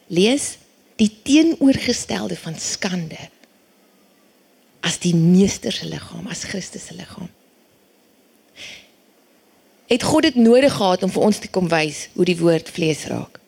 Lees 0.07 0.57
die 0.97 1.11
teenoorgestelde 1.23 2.37
van 2.37 2.59
skande 2.59 3.29
as 4.85 4.99
die 5.01 5.15
meester 5.17 5.73
se 5.73 5.89
liggaam, 5.89 6.27
as 6.29 6.45
Christus 6.45 6.87
se 6.87 6.95
liggaam. 6.95 7.31
Het 9.89 10.03
God 10.03 10.23
dit 10.23 10.35
nodig 10.35 10.73
gehad 10.77 11.03
om 11.03 11.13
vir 11.13 11.25
ons 11.25 11.39
te 11.41 11.49
kom 11.49 11.69
wys 11.73 12.09
hoe 12.13 12.27
die 12.29 12.39
woord 12.39 12.71
vlees 12.71 13.07
raak? 13.09 13.41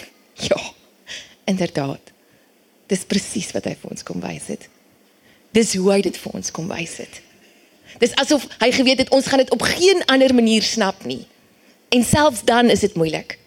Ja, 0.48 0.56
inderdaad. 1.50 2.12
Dis 2.90 3.06
presies 3.06 3.50
wat 3.56 3.66
hy 3.68 3.74
vir 3.78 3.90
ons 3.94 4.06
kom 4.06 4.22
wys 4.22 4.46
het. 4.52 4.68
Dis 5.54 5.74
hoe 5.78 5.90
hy 5.92 6.00
dit 6.06 6.16
vir 6.22 6.38
ons 6.38 6.54
kom 6.54 6.70
wys 6.70 6.96
het. 7.02 7.20
Dis 7.98 8.14
asof 8.22 8.46
hy 8.62 8.70
geweet 8.74 9.02
het 9.04 9.12
ons 9.14 9.26
gaan 9.26 9.42
dit 9.42 9.50
op 9.54 9.62
geen 9.66 10.04
ander 10.06 10.34
manier 10.34 10.62
snap 10.62 11.04
nie. 11.04 11.24
En 11.90 12.04
selfs 12.06 12.44
dan 12.46 12.70
is 12.70 12.86
dit 12.86 12.94
moeilik. 12.94 13.38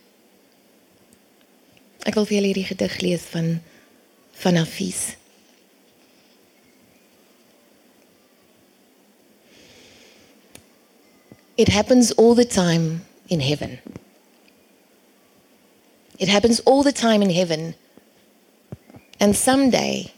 Ek 2.04 2.18
wil 2.20 2.28
vir 2.28 2.38
julle 2.38 2.52
hierdie 2.52 2.72
gedig 2.72 3.00
lees 3.04 3.28
van 3.32 3.56
van 4.44 4.58
Afis. 4.60 5.14
It 11.56 11.70
happens 11.70 12.12
all 12.18 12.34
the 12.36 12.48
time 12.48 13.06
in 13.28 13.40
heaven. 13.40 13.80
It 16.18 16.28
happens 16.28 16.60
all 16.66 16.84
the 16.84 16.92
time 16.92 17.22
in 17.22 17.30
heaven. 17.30 17.76
And 19.24 19.38
someday 19.38 20.12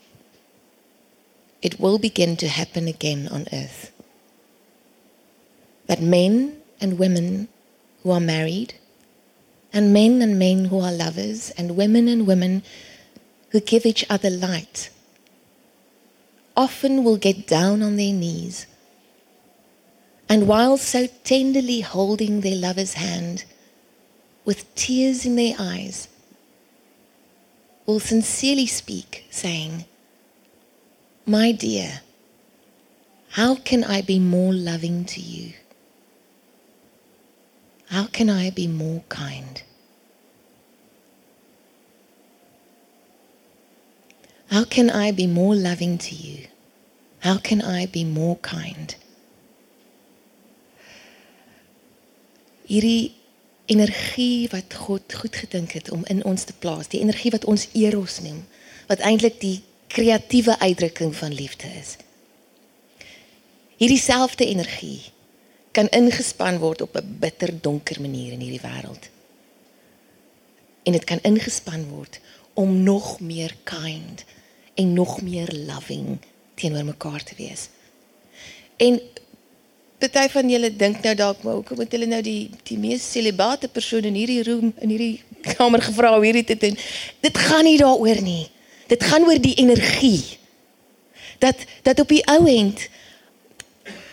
it 1.62 1.79
will 1.79 2.00
begin 2.00 2.38
to 2.38 2.47
happen 2.47 2.88
again 2.88 3.27
on 3.27 3.45
earth. 3.53 3.91
That 5.85 6.01
men 6.01 6.59
and 6.81 6.97
women 6.97 7.47
who 8.01 8.09
are 8.09 8.19
married 8.19 8.74
and 9.71 9.93
men 9.93 10.24
and 10.24 10.39
men 10.39 10.65
who 10.65 10.79
are 10.79 10.91
lovers, 10.91 11.51
and 11.51 11.77
women 11.77 12.07
and 12.07 12.25
women 12.25 12.63
who 13.50 13.59
give 13.59 13.85
each 13.85 14.03
other 14.09 14.31
light, 14.31 14.89
often 16.57 17.03
will 17.03 17.17
get 17.17 17.45
down 17.45 17.83
on 17.83 17.97
their 17.97 18.13
knees. 18.13 18.65
And 20.27 20.47
while 20.47 20.77
so 20.77 21.05
tenderly 21.24 21.81
holding 21.81 22.41
their 22.41 22.55
lover's 22.55 22.95
hand, 22.95 23.43
with 24.45 24.74
tears 24.74 25.27
in 25.27 25.35
their 25.35 25.55
eyes, 25.59 26.07
will 27.86 28.00
sincerely 28.00 28.65
speak, 28.65 29.25
saying, 29.30 29.86
My 31.25 31.51
dear, 31.51 32.01
how 33.32 33.56
can 33.56 33.84
I 33.84 34.01
be 34.01 34.20
more 34.20 34.54
loving 34.54 35.06
to 35.06 35.22
you? 35.22 35.54
How 37.89 38.08
can 38.08 38.30
I 38.30 38.50
be 38.50 38.68
more 38.68 39.04
kind? 39.10 39.62
How 44.50 44.63
can 44.63 44.89
I 44.89 45.12
be 45.12 45.27
more 45.27 45.56
loving 45.56 45.98
to 45.98 46.15
you? 46.15 46.48
How 47.20 47.38
can 47.38 47.62
I 47.62 47.86
be 47.86 48.04
more 48.04 48.38
kind? 48.38 48.96
Hierdie 52.70 53.12
energie 53.65 54.50
wat 54.50 54.74
God 54.74 55.13
goed 55.13 55.36
gedink 55.36 55.72
het 55.72 55.91
om 55.91 56.05
in 56.05 56.24
ons 56.25 56.43
te 56.43 56.53
plaas, 56.53 56.88
die 56.88 57.01
energie 57.01 57.31
wat 57.31 57.45
ons 57.45 57.67
eros 57.74 58.19
noem, 58.22 58.45
wat 58.88 59.00
eintlik 59.00 59.39
die 59.41 59.62
kreatiewe 59.88 60.60
uitdrukking 60.60 61.15
van 61.15 61.34
liefde 61.34 61.67
is. 61.79 61.95
Hierdie 63.77 64.00
selfde 64.00 64.45
energie 64.45 65.01
kan 65.75 65.89
ingespan 65.91 66.60
word 66.60 66.81
op 66.81 66.95
'n 66.95 67.17
bitter 67.19 67.51
donker 67.62 68.01
manier 68.01 68.31
in 68.31 68.39
hierdie 68.39 68.63
wêreld. 68.63 69.10
En 70.84 70.91
dit 70.91 71.03
kan 71.03 71.19
ingespan 71.22 71.88
word 71.88 72.19
om 72.53 72.84
nog 72.84 73.19
meer 73.19 73.55
kind 73.63 74.24
en 74.74 74.93
nog 74.93 75.22
meer 75.22 75.50
loving 75.67 76.17
teenoor 76.53 76.86
mekaar 76.86 77.24
te 77.24 77.36
wees. 77.36 77.69
En 78.77 79.01
party 80.05 80.29
van 80.31 80.50
julle 80.50 80.69
dink 80.75 81.01
nou 81.03 81.13
dalk 81.17 81.43
maar 81.43 81.57
hoekom 81.59 81.79
moet 81.81 81.91
hulle 81.91 82.07
nou 82.09 82.21
die 82.21 82.50
die 82.63 82.77
mees 82.77 83.03
celibate 83.12 83.67
persoon 83.67 84.05
in 84.09 84.17
hierdie 84.19 84.43
room 84.43 84.74
in 84.83 84.93
hierdie 84.93 85.21
kamer 85.57 85.81
gevra 85.81 86.15
om 86.15 86.24
hierdie 86.25 86.45
te 86.45 86.57
doen? 86.57 86.77
Dit 87.21 87.38
gaan 87.38 87.65
nie 87.67 87.77
daaroor 87.81 88.21
nie. 88.21 88.45
Dit 88.88 89.03
gaan 89.03 89.25
oor 89.25 89.39
die 89.41 89.55
energie. 89.62 90.38
Dat 91.39 91.65
dat 91.83 92.00
op 92.00 92.09
die 92.13 92.24
ou 92.31 92.45
end 92.50 92.88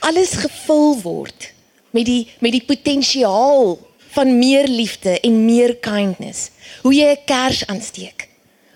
alles 0.01 0.35
gevul 0.43 0.99
word 1.03 1.53
met 1.93 2.09
die 2.09 2.27
met 2.41 2.57
die 2.57 2.65
potensiaal 2.67 3.79
van 4.17 4.39
meer 4.39 4.69
liefde 4.69 5.21
en 5.21 5.45
meer 5.45 5.77
kindness. 5.77 6.51
Hoe 6.83 6.95
jy 6.95 7.13
'n 7.13 7.25
kers 7.25 7.67
aansteek. 7.67 8.29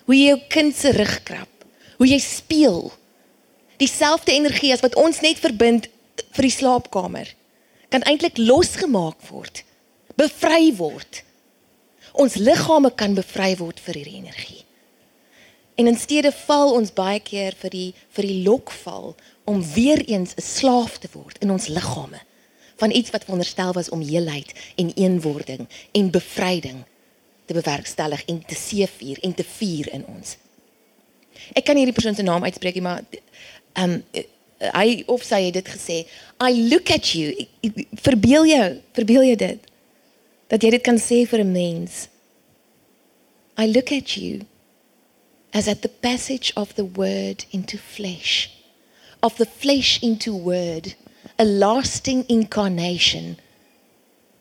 Hoe 0.05 0.15
jy 0.15 0.27
jou 0.27 0.41
kind 0.49 0.77
se 0.77 0.91
rug 0.91 1.23
krap. 1.23 1.53
Hoe 1.97 2.07
jy 2.07 2.19
speel. 2.19 2.93
Dieselfde 3.77 4.33
energie 4.33 4.73
as 4.73 4.81
wat 4.81 4.95
ons 4.95 5.21
net 5.21 5.39
verbind 5.39 5.89
vir 6.37 6.49
die 6.49 6.57
slaapkamer 6.57 7.35
kan 7.89 8.03
eintlik 8.03 8.39
losgemaak 8.39 9.21
word. 9.31 9.63
Bevry 10.17 10.73
word. 10.77 11.23
Ons 12.13 12.39
liggame 12.41 12.91
kan 12.95 13.15
bevry 13.15 13.55
word 13.57 13.81
vir 13.81 14.01
hierdie 14.01 14.21
energie. 14.23 14.63
En 15.77 15.87
in 15.87 15.99
steede 16.01 16.33
val 16.47 16.73
ons 16.73 16.93
baie 16.97 17.21
keer 17.21 17.57
vir 17.61 17.71
die 17.71 17.89
vir 18.17 18.25
die 18.25 18.43
lokval 18.47 19.15
om 19.45 19.61
weer 19.75 20.01
eens 20.09 20.35
'n 20.35 20.43
slaaf 20.43 20.99
te 20.99 21.09
word 21.13 21.39
in 21.39 21.51
ons 21.51 21.69
liggame 21.69 22.21
van 22.77 22.91
iets 22.91 23.11
wat 23.11 23.25
veronderstel 23.25 23.73
was 23.73 23.89
om 23.89 24.01
heelheid 24.01 24.53
en 24.77 24.93
eenwording 24.95 25.69
en 25.93 26.11
bevryding 26.11 26.85
te 27.45 27.55
bewerkstellig 27.55 28.25
en 28.25 28.45
te 28.45 28.55
seëvier 28.55 29.19
en 29.21 29.35
te 29.35 29.45
vier 29.45 29.93
in 29.93 30.07
ons. 30.07 30.37
Ek 31.53 31.65
kan 31.65 31.77
hierdie 31.77 31.95
persoon 31.95 32.15
se 32.15 32.23
naam 32.23 32.45
uitspreek, 32.45 32.81
maar 32.81 33.05
ehm 33.73 33.93
um, 33.93 34.25
hy 34.61 35.05
of 35.13 35.25
sy 35.27 35.47
het 35.49 35.57
dit 35.59 35.69
gesê, 35.69 35.97
I 36.41 36.53
look 36.71 36.91
at 36.91 37.15
you. 37.15 37.33
Verbeel 38.01 38.47
jou, 38.47 38.69
verbeel 38.97 39.25
jou 39.31 39.39
dit. 39.43 39.73
Dat 40.49 40.63
jy 40.63 40.71
dit 40.77 40.85
kan 40.85 41.01
sê 41.03 41.25
vir 41.29 41.41
'n 41.45 41.53
mens. 41.53 42.09
I 43.59 43.67
look 43.67 43.93
at 43.93 44.17
you 44.17 44.47
as 45.53 45.69
at 45.69 45.83
the 45.83 45.89
passage 45.89 46.53
of 46.57 46.75
the 46.75 46.85
word 46.85 47.47
into 47.51 47.79
flesh, 47.79 48.51
of 49.23 49.37
the 49.39 49.47
flesh 49.47 50.03
into 50.03 50.35
word 50.35 50.95
a 51.39 51.45
lasting 51.45 52.25
incarnation, 52.29 53.39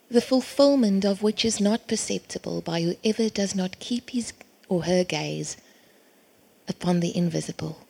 the 0.10 0.22
fulfillment 0.22 1.04
of 1.04 1.22
which 1.22 1.44
is 1.44 1.60
not 1.60 1.88
perceptible 1.88 2.62
by 2.62 2.82
whoever 2.82 3.30
does 3.30 3.56
not 3.56 3.80
keep 3.80 4.12
his 4.12 4.34
or 4.70 4.84
her 4.84 5.04
gaze 5.04 5.58
upon 6.68 7.00
the 7.00 7.16
invisible. 7.16 7.85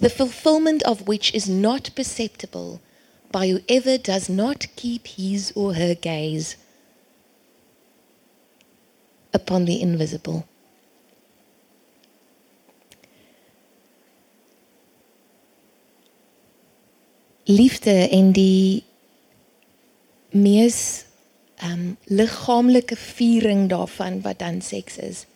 The 0.00 0.10
fulfillment 0.10 0.82
of 0.82 1.06
which 1.06 1.32
is 1.34 1.48
not 1.48 1.90
perceptible 1.94 2.80
by 3.30 3.48
whoever 3.48 3.98
does 3.98 4.28
not 4.28 4.66
keep 4.76 5.06
his 5.06 5.52
or 5.54 5.74
her 5.74 5.94
gaze 5.94 6.56
upon 9.32 9.64
the 9.64 9.80
invisible. 9.80 10.46
liefde 17.44 18.08
en 18.08 18.32
die 18.32 18.84
mees 20.30 21.04
um, 21.62 21.96
liggaamlike 22.04 22.96
viering 22.96 23.68
daarvan 23.68 24.20
wat 24.22 24.38
dan 24.38 24.62
seks 24.62 24.96
is 24.96 25.26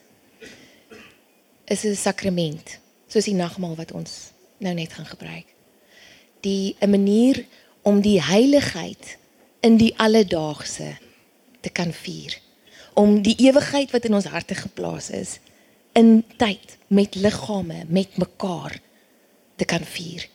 is 1.65 1.83
'n 1.83 1.95
sakrament, 1.95 2.79
soos 3.07 3.25
die 3.25 3.33
nagmaal 3.33 3.75
wat 3.75 3.91
ons 3.91 4.31
nou 4.59 4.73
net 4.75 4.93
gaan 4.93 5.07
gebruik. 5.07 5.47
Die 6.41 6.75
'n 6.79 6.89
manier 6.89 7.45
om 7.81 8.01
die 8.01 8.21
heiligheid 8.21 9.17
in 9.59 9.77
die 9.77 9.93
alledaagse 9.97 10.97
te 11.59 11.69
kan 11.69 11.93
vier. 11.93 12.37
Om 12.93 13.21
die 13.21 13.35
ewigheid 13.37 13.91
wat 13.91 14.05
in 14.05 14.13
ons 14.13 14.25
harte 14.25 14.55
geplaas 14.55 15.09
is 15.09 15.39
in 15.91 16.23
tyd 16.37 16.77
met 16.87 17.15
liggame 17.15 17.85
met 17.87 18.17
mekaar 18.17 18.79
te 19.55 19.65
kan 19.65 19.83
vier. 19.83 20.27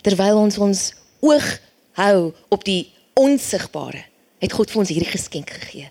Terwyl 0.00 0.36
ons 0.36 0.58
ons 0.58 0.92
oog 1.20 1.60
hou 1.92 2.32
op 2.48 2.64
die 2.64 2.92
onsigbare, 3.14 4.04
het 4.38 4.52
God 4.52 4.70
vir 4.70 4.82
ons 4.82 4.92
hierdie 4.92 5.10
geskenk 5.10 5.50
gegee 5.50 5.90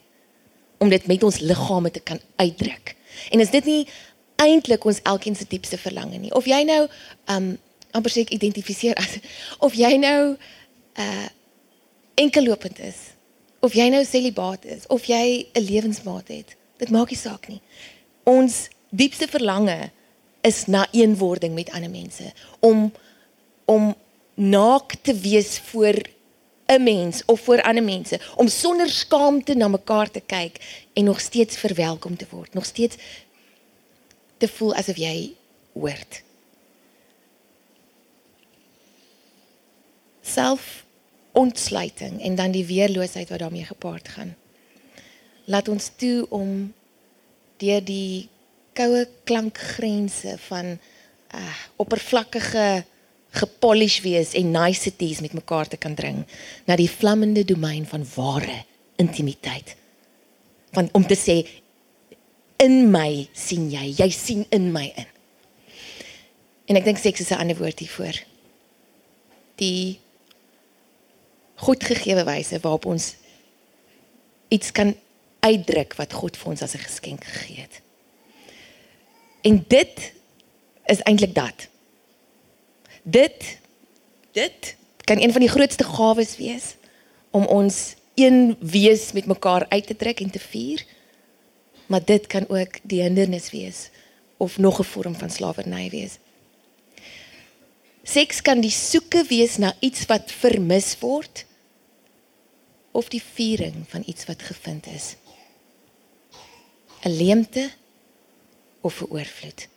om 0.83 0.89
dit 0.91 1.05
met 1.07 1.23
ons 1.23 1.39
liggame 1.39 1.91
te 1.95 2.01
kan 2.03 2.19
uitdruk. 2.35 2.95
En 3.31 3.39
is 3.39 3.51
dit 3.53 3.65
nie 3.65 3.83
eintlik 4.35 4.85
ons 4.85 5.01
elkeen 5.03 5.35
se 5.35 5.45
diepste 5.49 5.77
verlange 5.77 6.17
nie? 6.17 6.33
Of 6.33 6.45
jy 6.45 6.63
nou 6.63 6.87
um 7.31 7.57
amper 7.93 8.11
sê 8.11 8.23
ek 8.25 8.33
identifiseer 8.33 8.97
as 8.97 9.19
of 9.59 9.75
jy 9.77 9.97
nou 10.01 10.35
uh 10.97 11.27
enkellopend 12.13 12.77
is 12.79 13.13
of 13.65 13.73
jy 13.73 13.87
nou 13.89 14.03
celibaat 14.05 14.65
is 14.69 14.85
of 14.87 15.05
jy 15.09 15.47
'n 15.53 15.65
lewensmaat 15.65 16.27
het. 16.27 16.55
Dit 16.77 16.89
maak 16.89 17.09
nie 17.09 17.17
saak 17.17 17.47
nie. 17.47 17.61
Ons 18.23 18.69
diepste 18.89 19.27
verlange 19.27 19.91
is 20.41 20.65
na 20.65 20.87
eenwording 20.91 21.53
met 21.55 21.71
ander 21.71 21.89
mense 21.89 22.31
om 22.59 22.91
om 23.65 23.95
naak 24.35 24.95
te 25.01 25.13
wees 25.13 25.59
voor 25.59 25.95
'n 26.67 26.83
mens 26.83 27.23
of 27.25 27.41
voor 27.41 27.61
ander 27.61 27.83
mense 27.83 28.19
om 28.35 28.47
sonder 28.47 28.89
skaamte 28.89 29.53
na 29.53 29.67
mekaar 29.67 30.11
te 30.11 30.19
kyk 30.19 30.85
en 30.93 31.03
nog 31.03 31.19
steeds 31.19 31.57
verwelkom 31.57 32.17
te 32.17 32.25
word 32.29 32.53
nog 32.53 32.65
steeds 32.65 32.95
te 34.43 34.51
voel 34.57 34.75
asof 34.81 34.99
jy 35.01 35.15
hoort 35.73 36.21
self 40.35 40.69
ontsluiting 41.37 42.19
en 42.21 42.37
dan 42.39 42.53
die 42.55 42.65
weerloosheid 42.67 43.31
wat 43.33 43.43
daarmee 43.43 43.67
gepaard 43.67 44.13
gaan 44.15 44.35
laat 45.45 45.67
ons 45.71 45.91
toe 45.99 46.23
om 46.29 46.73
deur 47.63 47.83
die 47.83 48.29
koue 48.77 49.05
klankgrense 49.27 50.37
van 50.47 50.75
uh 51.33 51.61
oppervlakkige 51.81 52.83
gepolish 53.33 54.01
wees 54.05 54.35
en 54.37 54.51
niceties 54.53 55.21
met 55.25 55.33
mekaar 55.33 55.67
te 55.67 55.79
kan 55.81 55.95
dring 55.97 56.21
na 56.69 56.77
die 56.77 56.89
vlammende 56.89 57.41
domein 57.45 57.85
van 57.89 58.05
ware 58.15 58.59
intimiteit. 59.01 59.73
Want 60.77 60.93
om 60.93 61.05
te 61.07 61.17
sê 61.17 61.41
in 62.63 62.91
my 62.91 63.27
sien 63.35 63.67
jy, 63.71 63.89
jy 63.97 64.09
sien 64.15 64.45
in 64.55 64.71
my 64.71 64.87
in. 64.95 65.09
En 66.71 66.79
ek 66.79 66.87
dink 66.87 67.01
seks 67.01 67.25
is 67.25 67.31
'n 67.31 67.41
ander 67.43 67.57
woord 67.59 67.79
hiervoor. 67.79 68.15
Die 69.59 69.99
goedgegewe 71.55 72.23
wyse 72.23 72.59
waarop 72.59 72.85
ons 72.85 73.15
iets 74.47 74.71
kan 74.71 74.95
uitdruk 75.39 75.95
wat 75.99 76.13
God 76.13 76.37
vir 76.37 76.49
ons 76.51 76.61
as 76.61 76.75
'n 76.75 76.87
geskenk 76.87 77.23
gegee 77.23 77.61
het. 77.61 77.81
En 79.41 79.65
dit 79.67 80.13
is 80.85 81.01
eintlik 81.03 81.35
dat. 81.35 81.67
Dit 83.03 83.57
dit 84.31 84.75
kan 85.03 85.21
een 85.21 85.31
van 85.31 85.41
die 85.41 85.49
grootste 85.49 85.83
gawes 85.83 86.37
wees 86.37 86.75
om 87.31 87.45
ons 87.45 87.95
een 88.15 88.57
wees 88.59 89.11
met 89.11 89.25
mekaar 89.25 89.65
uit 89.69 89.87
te 89.87 89.95
trek 89.95 90.19
en 90.19 90.29
te 90.29 90.39
vier. 90.39 90.85
Maar 91.85 92.05
dit 92.05 92.27
kan 92.27 92.49
ook 92.49 92.79
die 92.83 93.01
hindernis 93.01 93.51
wees 93.51 93.89
of 94.37 94.57
nog 94.57 94.79
'n 94.79 94.83
vorm 94.83 95.15
van 95.15 95.29
slawerny 95.29 95.89
wees. 95.89 96.17
Seks 98.03 98.41
kan 98.41 98.61
die 98.61 98.71
soeke 98.71 99.23
wees 99.27 99.57
na 99.57 99.75
iets 99.79 100.05
wat 100.05 100.31
vermis 100.31 100.99
word 100.99 101.45
of 102.91 103.07
die 103.09 103.23
viering 103.23 103.85
van 103.87 104.03
iets 104.05 104.25
wat 104.25 104.41
gevind 104.41 104.85
is. 104.85 105.15
'n 107.03 107.09
Leemte 107.09 107.71
of 108.81 109.01
'n 109.01 109.11
oorvloed. 109.11 109.67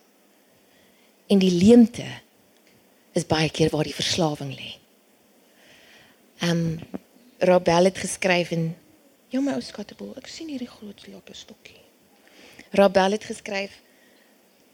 En 1.27 1.39
die 1.39 1.53
leemte 1.53 2.07
is 3.13 3.27
baie 3.27 3.51
keer 3.51 3.71
waar 3.71 3.85
die 3.85 3.95
verslawing 3.95 4.55
lê. 4.55 4.75
Ehm 6.39 6.51
um, 6.51 6.79
Robel 7.39 7.85
het 7.85 7.99
geskryf 7.99 8.51
en 8.51 8.77
ja 9.29 9.41
my 9.41 9.53
ou 9.53 9.61
skattebol, 9.61 10.15
ek 10.17 10.27
sien 10.27 10.49
hierdie 10.49 10.71
groot 10.71 11.03
lappe 11.13 11.35
stokkie. 11.37 11.86
Robel 12.77 13.11
het 13.11 13.25
geskryf 13.25 13.81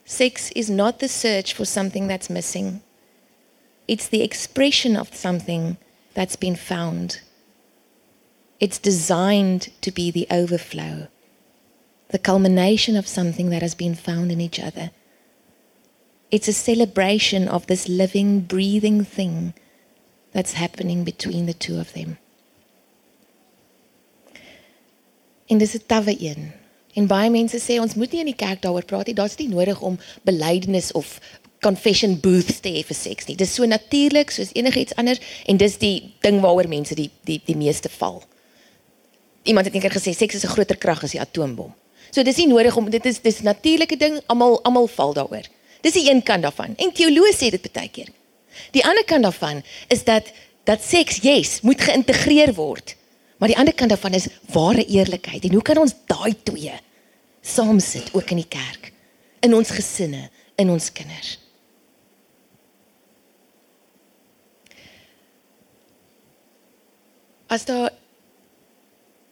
Sex 0.05 0.51
is 0.53 0.69
not 0.69 0.99
the 0.99 1.09
search 1.09 1.55
for 1.55 1.65
something 1.65 2.09
that's 2.09 2.29
missing. 2.29 2.83
It's 3.87 4.09
the 4.09 4.23
expression 4.23 4.97
of 4.97 5.15
something 5.15 5.77
that's 6.15 6.37
been 6.37 6.57
found. 6.57 7.21
It's 8.59 8.79
designed 8.79 9.71
to 9.81 9.91
be 9.91 10.11
the 10.11 10.27
overflow, 10.31 11.09
the 12.09 12.19
culmination 12.19 12.97
of 12.97 13.07
something 13.07 13.51
that 13.51 13.63
has 13.63 13.75
been 13.75 13.95
found 13.95 14.31
in 14.31 14.41
each 14.41 14.61
other. 14.61 14.91
It's 16.31 16.49
a 16.49 16.53
celebration 16.53 17.49
of 17.49 17.67
this 17.67 17.89
living, 17.89 18.41
breathing 18.41 19.05
thing 19.05 19.55
that's 20.33 20.55
happening 20.55 21.05
between 21.05 21.47
the 21.47 21.55
two 21.55 21.79
of 21.79 21.93
them. 21.93 22.19
En 25.47 25.59
dis 25.59 25.75
'n 25.75 25.87
tawwe 25.87 26.17
een. 26.21 26.62
En 26.95 27.07
baie 27.09 27.31
mense 27.31 27.59
sê 27.61 27.79
ons 27.81 27.95
moet 27.95 28.13
nie 28.13 28.21
in 28.21 28.31
die 28.33 28.37
kerk 28.37 28.63
daaroor 28.63 28.85
praat 28.85 29.09
nie. 29.09 29.17
Daar's 29.17 29.39
nie 29.39 29.49
nodig 29.49 29.81
om 29.81 29.99
belydenis 30.29 30.93
of 30.93 31.19
confession 31.63 32.19
booths 32.21 32.61
te 32.61 32.73
hê 32.75 32.83
vir 32.85 32.99
seks 32.99 33.29
nie. 33.29 33.37
Dis 33.39 33.55
so 33.55 33.67
natuurlik 33.69 34.33
soos 34.35 34.51
enigiets 34.59 34.97
anders 35.01 35.23
en 35.47 35.61
dis 35.61 35.79
die 35.79 36.13
ding 36.27 36.41
waaroor 36.43 36.69
mense 36.69 36.97
die 36.99 37.09
die 37.29 37.41
die 37.47 37.57
meeste 37.57 37.89
val. 37.99 38.23
Iemand 39.49 39.67
het 39.67 39.75
eendag 39.75 39.97
gesê 39.97 40.15
seks 40.15 40.35
is 40.35 40.45
'n 40.45 40.55
groter 40.55 40.77
krag 40.77 41.05
as 41.05 41.13
die 41.13 41.21
atoombom. 41.21 41.73
So 42.11 42.23
dis 42.23 42.37
nie 42.37 42.47
nodig 42.47 42.77
om 42.77 42.91
dit 42.91 43.07
is 43.07 43.21
dis 43.21 43.41
natuurlike 43.41 43.97
ding, 43.97 44.21
almal 44.27 44.61
almal 44.63 44.87
val 44.87 45.15
daaroor. 45.15 45.47
Dis 45.81 45.93
die 45.93 46.11
een 46.11 46.23
kant 46.23 46.43
daarvan. 46.43 46.75
En 46.77 46.93
teoloë 46.93 47.33
sê 47.33 47.51
dit 47.51 47.73
baie 47.73 47.89
keer. 47.89 48.09
Die 48.73 48.85
ander 48.85 49.05
kant 49.05 49.23
daarvan 49.23 49.63
is 49.89 50.05
dat 50.05 50.25
dat 50.65 50.83
seks, 50.83 51.17
yes, 51.23 51.61
moet 51.61 51.81
geïntegreer 51.81 52.55
word. 52.55 52.95
Maar 53.43 53.51
die 53.51 53.59
ander 53.59 53.75
kant 53.75 53.91
daarvan 53.91 54.15
is 54.15 54.29
ware 54.55 54.85
eerlikheid. 54.87 55.45
En 55.45 55.53
hoe 55.53 55.63
kan 55.63 55.79
ons 55.83 55.95
daai 56.07 56.35
twee 56.43 56.73
saam 57.41 57.81
sit 57.83 58.13
ook 58.15 58.31
in 58.31 58.39
die 58.39 58.47
kerk? 58.47 58.93
In 59.43 59.55
ons 59.55 59.73
gesinne, 59.75 60.29
in 60.55 60.71
ons 60.71 60.93
kinders. 60.95 61.33
As 67.51 67.67
daar 67.67 67.91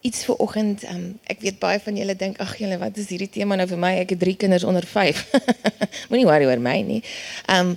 iets 0.01 0.27
vir 0.27 0.43
oggend. 0.43 0.83
Um, 0.91 1.07
ek 1.31 1.47
weet 1.47 1.63
baie 1.63 1.79
van 1.79 2.03
julle 2.03 2.19
dink 2.19 2.43
ag 2.43 2.59
julle 2.59 2.83
wat 2.83 2.99
is 2.99 3.15
hierdie 3.15 3.31
tema 3.31 3.63
nou 3.63 3.71
vir 3.71 3.79
my? 3.79 3.95
Ek 4.03 4.17
het 4.17 4.25
3 4.27 4.37
kinders 4.43 4.67
onder 4.67 4.91
5. 4.91 5.25
Moenie 6.11 6.27
worry 6.27 6.51
oor 6.51 6.59
my 6.59 6.81
nie. 6.83 7.01
Um 7.47 7.77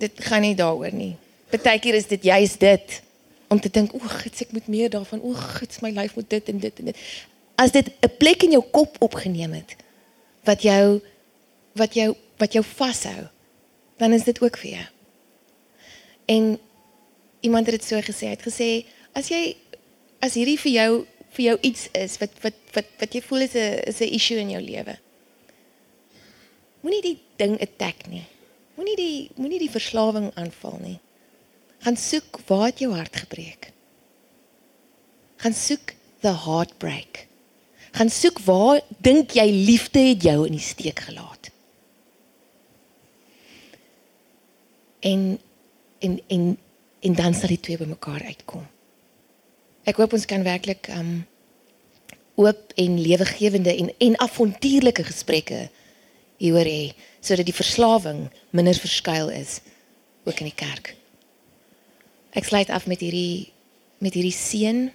dit 0.00 0.28
gaan 0.32 0.48
nie 0.48 0.56
daaroor 0.56 0.96
nie. 0.96 1.12
Partykeer 1.52 2.00
is 2.00 2.08
dit 2.08 2.30
juist 2.32 2.62
dit 2.64 3.02
om 3.52 3.60
te 3.60 3.70
dink, 3.70 3.94
o, 3.94 4.00
gits, 4.22 4.44
ek 4.44 4.52
moet 4.56 4.66
meer 4.72 4.90
daarvan. 4.92 5.20
O, 5.20 5.36
gits, 5.58 5.82
my 5.84 5.92
lyf 5.94 6.16
moet 6.18 6.28
dit 6.32 6.50
en 6.52 6.58
dit 6.62 6.82
en 6.82 6.90
dit. 6.90 7.06
As 7.60 7.72
dit 7.74 7.88
'n 7.88 8.16
plek 8.18 8.42
in 8.42 8.56
jou 8.56 8.64
kop 8.70 8.96
opgeneem 9.00 9.52
het 9.52 9.76
wat 10.44 10.62
jou 10.62 11.00
wat 11.74 11.94
jou 11.94 12.14
wat 12.36 12.52
jou 12.52 12.64
vashou, 12.64 13.28
dan 13.96 14.12
is 14.12 14.24
dit 14.24 14.42
ook 14.42 14.56
vir 14.56 14.70
jou. 14.70 14.86
En 16.24 16.58
iemand 17.40 17.66
het 17.66 17.80
dit 17.80 17.84
so 17.84 18.00
gesê, 18.00 18.26
hy 18.26 18.36
het 18.36 18.46
gesê 18.46 18.86
as 19.12 19.28
jy 19.28 19.56
as 20.20 20.34
hierdie 20.34 20.58
vir 20.58 20.72
jou 20.72 21.06
vir 21.36 21.44
jou 21.44 21.56
iets 21.60 21.88
is 21.92 22.18
wat 22.18 22.34
wat 22.42 22.58
wat 22.74 22.90
wat 23.00 23.14
jy 23.14 23.22
voel 23.22 23.40
is 23.46 23.54
'n 23.54 23.80
is 23.88 24.00
'n 24.00 24.14
issue 24.18 24.38
in 24.38 24.50
jou 24.50 24.62
lewe. 24.62 24.98
Moenie 26.80 27.02
die 27.02 27.18
ding 27.36 27.60
attack 27.60 28.06
nie. 28.08 28.26
Moenie 28.74 28.96
die 28.96 29.30
moenie 29.36 29.58
die 29.58 29.70
verslawing 29.70 30.30
aanval 30.34 30.78
nie. 30.82 30.98
Gaan 31.82 31.96
soek 31.98 32.38
waar 32.46 32.68
het 32.70 32.78
jou 32.78 32.92
hart 32.94 33.16
gebreek. 33.16 33.72
Gaan 35.42 35.54
soek 35.54 35.94
the 36.22 36.34
heartbreak. 36.44 37.26
Gaan 37.92 38.10
soek 38.10 38.38
waar 38.46 38.80
dink 39.02 39.34
jy 39.34 39.48
liefde 39.50 39.98
het 39.98 40.22
jou 40.22 40.44
in 40.46 40.54
die 40.54 40.62
steek 40.62 41.02
gelaat. 41.08 41.50
En 45.02 45.40
en 45.98 46.20
en 46.26 46.46
en 47.02 47.14
dan 47.18 47.34
sal 47.34 47.50
die 47.50 47.60
twee 47.60 47.76
bymekaar 47.76 48.22
uitkom. 48.30 48.62
Ek 49.82 49.98
hoop 49.98 50.14
ons 50.14 50.26
kan 50.30 50.46
werklik 50.46 50.86
um 50.94 51.24
oop 52.38 52.72
en 52.78 53.00
lewegewende 53.02 53.74
en 53.74 53.90
en 53.98 54.18
avontuurlike 54.22 55.04
gesprekke 55.04 55.66
hieroor 56.38 56.66
hê 56.66 56.94
sodat 57.20 57.46
die 57.46 57.58
verslawing 57.58 58.28
minder 58.50 58.78
verskuil 58.78 59.34
is 59.34 59.60
ook 60.24 60.38
in 60.38 60.50
die 60.54 60.58
kerk. 60.58 60.94
Ek 62.32 62.44
sluit 62.48 62.70
af 62.70 62.86
met 62.86 63.00
hierdie 63.00 63.52
met 64.02 64.14
hierdie 64.14 64.34
seën 64.34 64.86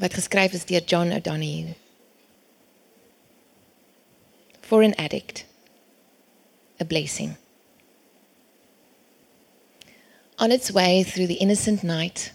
wat 0.00 0.14
geskryf 0.16 0.54
is 0.56 0.68
deur 0.68 0.84
John 0.86 1.12
O'Donoghue. 1.12 1.74
for 4.70 4.82
an 4.84 4.94
addict, 4.98 5.44
a 6.78 6.84
blessing. 6.84 7.36
On 10.38 10.52
its 10.52 10.70
way 10.70 11.02
through 11.02 11.26
the 11.26 11.40
innocent 11.42 11.82
night, 11.82 12.30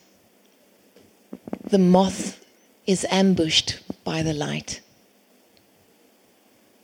the 1.63 1.77
moth 1.77 2.45
is 2.85 3.05
ambushed 3.09 3.79
by 4.03 4.21
the 4.21 4.33
light, 4.33 4.81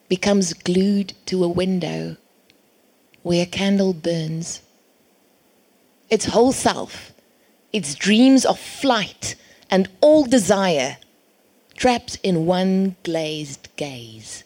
becomes 0.08 0.54
glued 0.54 1.12
to 1.26 1.44
a 1.44 1.50
window 1.50 2.16
where 3.22 3.44
a 3.44 3.46
candle 3.46 3.92
burns. 3.92 4.62
Its 6.12 6.26
whole 6.26 6.52
self, 6.52 7.14
its 7.74 7.96
dreams 7.96 8.46
of 8.46 8.60
flight 8.60 9.36
and 9.72 9.90
all 10.02 10.26
desire, 10.26 10.98
trapped 11.76 12.20
in 12.22 12.46
one 12.46 12.96
glazed 13.04 13.70
gaze. 13.78 14.44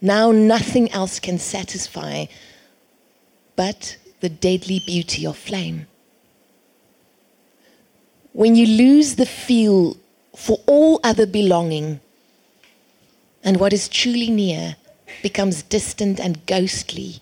Now 0.00 0.30
nothing 0.30 0.92
else 0.92 1.18
can 1.18 1.38
satisfy 1.38 2.26
but 3.56 3.96
the 4.20 4.28
deadly 4.28 4.80
beauty 4.86 5.26
of 5.26 5.36
flame. 5.36 5.86
When 8.32 8.54
you 8.54 8.66
lose 8.66 9.14
the 9.16 9.26
feel 9.26 9.96
for 10.36 10.58
all 10.66 11.00
other 11.02 11.26
belonging, 11.26 12.00
and 13.42 13.58
what 13.58 13.72
is 13.72 13.88
truly 13.88 14.28
near 14.28 14.76
becomes 15.22 15.62
distant 15.62 16.18
and 16.20 16.44
ghostly, 16.46 17.20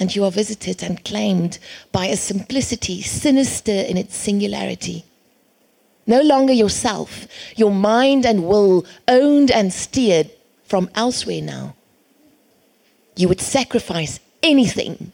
and 0.00 0.16
you 0.16 0.24
are 0.24 0.30
visited 0.30 0.82
and 0.82 1.04
claimed 1.04 1.58
by 1.92 2.06
a 2.06 2.16
simplicity 2.16 3.02
sinister 3.02 3.70
in 3.70 3.98
its 3.98 4.16
singularity. 4.16 5.04
No 6.06 6.22
longer 6.22 6.54
yourself, 6.54 7.28
your 7.54 7.70
mind 7.70 8.24
and 8.24 8.44
will 8.44 8.86
owned 9.06 9.50
and 9.50 9.72
steered 9.72 10.30
from 10.64 10.90
elsewhere 10.94 11.42
now. 11.42 11.76
You 13.14 13.28
would 13.28 13.42
sacrifice 13.42 14.18
anything 14.42 15.12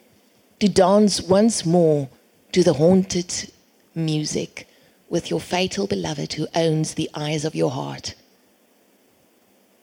to 0.60 0.68
dance 0.68 1.20
once 1.20 1.66
more 1.66 2.08
to 2.52 2.62
the 2.62 2.74
haunted 2.74 3.52
music 3.94 4.68
with 5.08 5.30
your 5.30 5.40
fatal 5.40 5.86
beloved 5.88 6.34
who 6.34 6.46
owns 6.54 6.94
the 6.94 7.10
eyes 7.14 7.44
of 7.44 7.56
your 7.56 7.72
heart. 7.72 8.14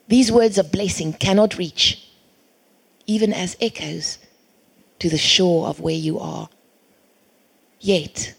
These 0.08 0.32
words 0.32 0.58
of 0.58 0.72
blessing 0.72 1.14
cannot 1.14 1.58
reach, 1.58 2.08
even 3.06 3.34
as 3.34 3.58
echoes, 3.60 4.18
to 5.04 5.10
the 5.10 5.18
shore 5.18 5.68
of 5.68 5.82
where 5.82 5.94
you 6.08 6.18
are. 6.18 6.48
Yet, 7.82 8.36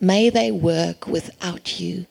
may 0.00 0.28
they 0.28 0.50
work 0.50 1.06
without 1.06 1.78
you 1.78 2.06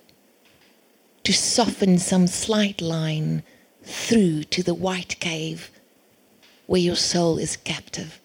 to 1.25 1.34
soften 1.34 1.97
some 1.97 2.27
slight 2.27 2.79
line 2.79 3.43
through 3.84 4.45
to 4.45 4.63
the 4.63 4.73
white 4.73 5.19
cave 5.19 5.69
where 6.67 6.79
your 6.79 6.95
soul 6.95 7.38
is 7.38 7.58
captive. 7.58 8.21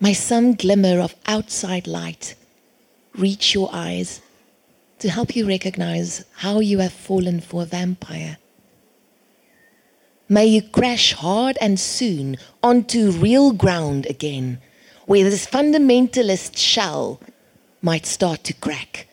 May 0.00 0.14
some 0.14 0.54
glimmer 0.54 0.98
of 0.98 1.14
outside 1.26 1.86
light 1.86 2.34
reach 3.14 3.54
your 3.54 3.70
eyes 3.72 4.20
to 4.98 5.08
help 5.08 5.36
you 5.36 5.46
recognize 5.46 6.24
how 6.34 6.58
you 6.58 6.80
have 6.80 6.92
fallen 6.92 7.40
for 7.40 7.62
a 7.62 7.66
vampire. 7.66 8.38
May 10.32 10.46
you 10.46 10.62
crash 10.62 11.12
hard 11.12 11.58
and 11.60 11.78
soon 11.78 12.38
onto 12.62 13.10
real 13.10 13.52
ground 13.52 14.06
again, 14.06 14.60
where 15.04 15.24
this 15.24 15.44
fundamentalist 15.44 16.56
shell 16.56 17.20
might 17.82 18.06
start 18.06 18.44
to 18.44 18.54
crack. 18.54 19.08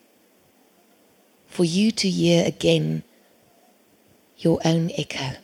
For 1.47 1.65
you 1.65 1.89
to 1.89 2.07
hear 2.07 2.45
again 2.45 3.01
your 4.37 4.59
own 4.63 4.91
echo 4.95 5.37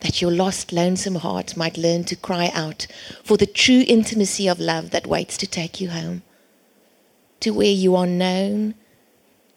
that 0.00 0.20
your 0.20 0.32
lost, 0.32 0.72
lonesome 0.72 1.16
heart 1.16 1.56
might 1.56 1.76
learn 1.76 2.02
to 2.04 2.16
cry 2.16 2.50
out 2.54 2.86
for 3.22 3.36
the 3.36 3.46
true 3.46 3.84
intimacy 3.86 4.48
of 4.48 4.58
love 4.58 4.90
that 4.90 5.06
waits 5.06 5.36
to 5.36 5.46
take 5.46 5.80
you 5.80 5.90
home, 5.90 6.22
to 7.38 7.50
where 7.50 7.70
you 7.70 7.94
are 7.94 8.06
known 8.06 8.74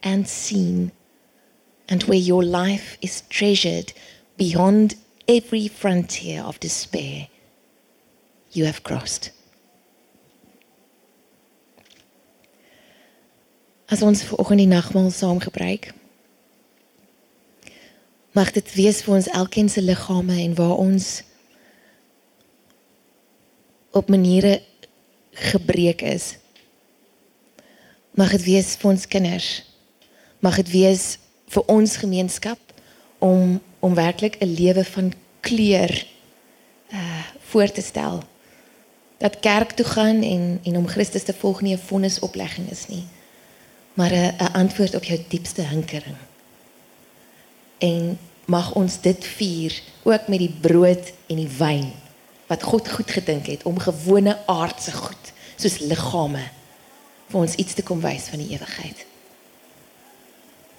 and 0.04 0.28
seen, 0.28 0.92
and 1.94 2.04
where 2.06 2.18
your 2.18 2.44
life 2.44 2.98
is 3.02 3.22
treasured 3.30 3.94
beyond 4.36 4.96
every 5.28 5.68
frontier 5.68 6.42
of 6.42 6.60
despair 6.60 7.28
you 8.52 8.66
have 8.66 8.82
crossed. 8.82 9.30
As 13.92 14.02
ons 14.02 14.24
ver 14.26 14.40
oggend 14.42 14.64
die 14.64 14.70
nagmaal 14.72 15.12
saam 15.14 15.38
gebruik, 15.38 15.92
mag 18.34 18.50
dit 18.58 18.74
wees 18.74 19.04
vir 19.06 19.20
ons 19.20 19.30
elkeen 19.30 19.70
se 19.70 19.86
liggame 19.86 20.40
en 20.42 20.58
waar 20.58 20.80
ons 20.82 21.22
op 23.94 24.10
maniere 24.10 24.64
gebreek 25.54 26.02
is. 26.02 26.40
Mag 28.18 28.34
dit 28.34 28.50
wees 28.50 28.74
vir 28.82 28.96
ons 28.96 29.06
kinders. 29.14 29.52
Mag 30.42 30.58
dit 30.64 30.74
wees 30.74 31.06
vir 31.54 31.64
ons 31.72 31.98
gemeenskap 32.02 32.60
om 33.20 33.62
om 33.80 33.96
werklik 33.96 34.36
'n 34.40 34.54
lewe 34.54 34.86
van 34.86 35.14
kleur 35.40 36.06
uh 36.90 37.22
voor 37.54 37.72
te 37.72 37.82
stel. 37.82 38.24
Dat 39.18 39.40
kerk 39.40 39.72
toe 39.72 39.86
gaan 39.86 40.22
en 40.22 40.60
en 40.64 40.78
om 40.78 40.88
Christus 40.88 41.24
te 41.24 41.34
volg 41.34 41.62
nie 41.62 41.76
'n 41.76 41.88
vonnisoplegging 41.88 42.72
is 42.72 42.88
nie, 42.88 43.06
maar 43.94 44.12
'n 44.12 44.36
'n 44.40 44.54
antwoord 44.54 44.96
op 44.96 45.04
jou 45.04 45.20
diepste 45.28 45.62
hinkering 45.62 46.18
en 47.84 48.20
mag 48.46 48.74
ons 48.80 49.00
dit 49.02 49.26
vier 49.38 49.76
ook 50.04 50.28
met 50.28 50.40
die 50.40 50.56
brood 50.62 51.12
en 51.28 51.40
die 51.40 51.52
wyn 51.58 51.92
wat 52.48 52.64
God 52.64 52.90
goed 52.90 53.12
gedink 53.12 53.48
het 53.52 53.64
om 53.68 53.80
gewone 53.80 54.38
aardse 54.52 54.92
goed 54.92 55.32
soos 55.56 55.80
liggame 55.80 56.44
vir 57.32 57.40
ons 57.40 57.56
iets 57.56 57.76
te 57.78 57.86
kom 57.88 58.02
wys 58.04 58.28
van 58.32 58.44
die 58.44 58.52
ewigheid. 58.56 59.06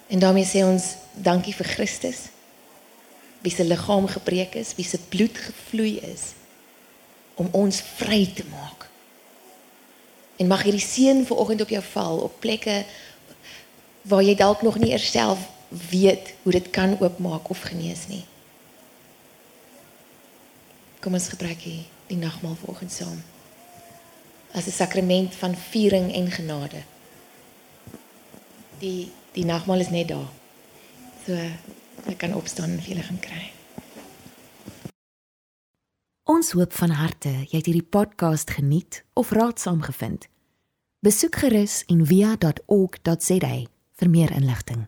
En 0.07 0.19
daarmee 0.19 0.45
sê 0.45 0.61
ons 0.65 0.95
dankie 1.13 1.53
vir 1.55 1.65
Christus 1.65 2.29
wie 3.45 3.53
se 3.53 3.63
liggaam 3.63 4.07
gebreek 4.09 4.55
is, 4.57 4.73
wie 4.75 4.85
se 4.85 4.97
bloed 4.97 5.37
gevloei 5.37 5.99
is 6.01 6.33
om 7.37 7.49
ons 7.53 7.81
vry 7.99 8.23
te 8.33 8.45
maak. 8.49 8.87
En 10.41 10.47
mag 10.49 10.63
hierdie 10.65 10.81
seën 10.81 11.21
vanoggend 11.27 11.61
op 11.61 11.69
jou 11.69 11.81
val 11.91 12.23
op 12.25 12.39
plekke 12.41 12.79
waar 14.01 14.23
jy 14.25 14.33
dalk 14.35 14.63
nog 14.65 14.79
nie 14.81 14.91
eers 14.95 15.11
self 15.11 15.43
weet 15.69 16.33
hoe 16.43 16.55
dit 16.57 16.69
kan 16.69 16.97
oopmaak 16.99 17.49
of 17.49 17.61
genees 17.69 18.07
nie. 18.07 18.23
Kom 21.01 21.13
ons 21.13 21.29
gebruik 21.29 21.61
die, 21.63 21.85
die 22.09 22.17
nagmaal 22.17 22.57
vanoggend 22.63 22.91
saam. 22.91 23.21
As 24.53 24.65
'n 24.65 24.71
sakrament 24.71 25.35
van 25.35 25.55
viering 25.55 26.13
en 26.13 26.31
genade. 26.31 26.81
Die 28.79 29.11
die 29.35 29.45
nagmaal 29.45 29.83
is 29.83 29.91
net 29.93 30.09
daar. 30.13 30.29
So 31.25 31.35
ek 32.05 32.17
kan 32.21 32.35
opstaan 32.37 32.75
en 32.75 32.81
vir 32.81 32.95
julle 32.95 33.05
gaan 33.07 33.21
kry. 33.21 33.43
Ons 36.25 36.55
hoop 36.57 36.73
van 36.73 36.95
harte 36.97 37.29
jy 37.29 37.59
het 37.59 37.67
hierdie 37.69 37.85
podcast 37.85 38.55
geniet 38.57 39.03
of 39.13 39.33
raadsaam 39.35 39.83
gevind. 39.85 40.25
Besoek 41.05 41.37
gerus 41.43 41.83
en 41.91 42.01
via.ok.za 42.05 43.55
vir 43.95 44.09
meer 44.09 44.31
inligting. 44.33 44.87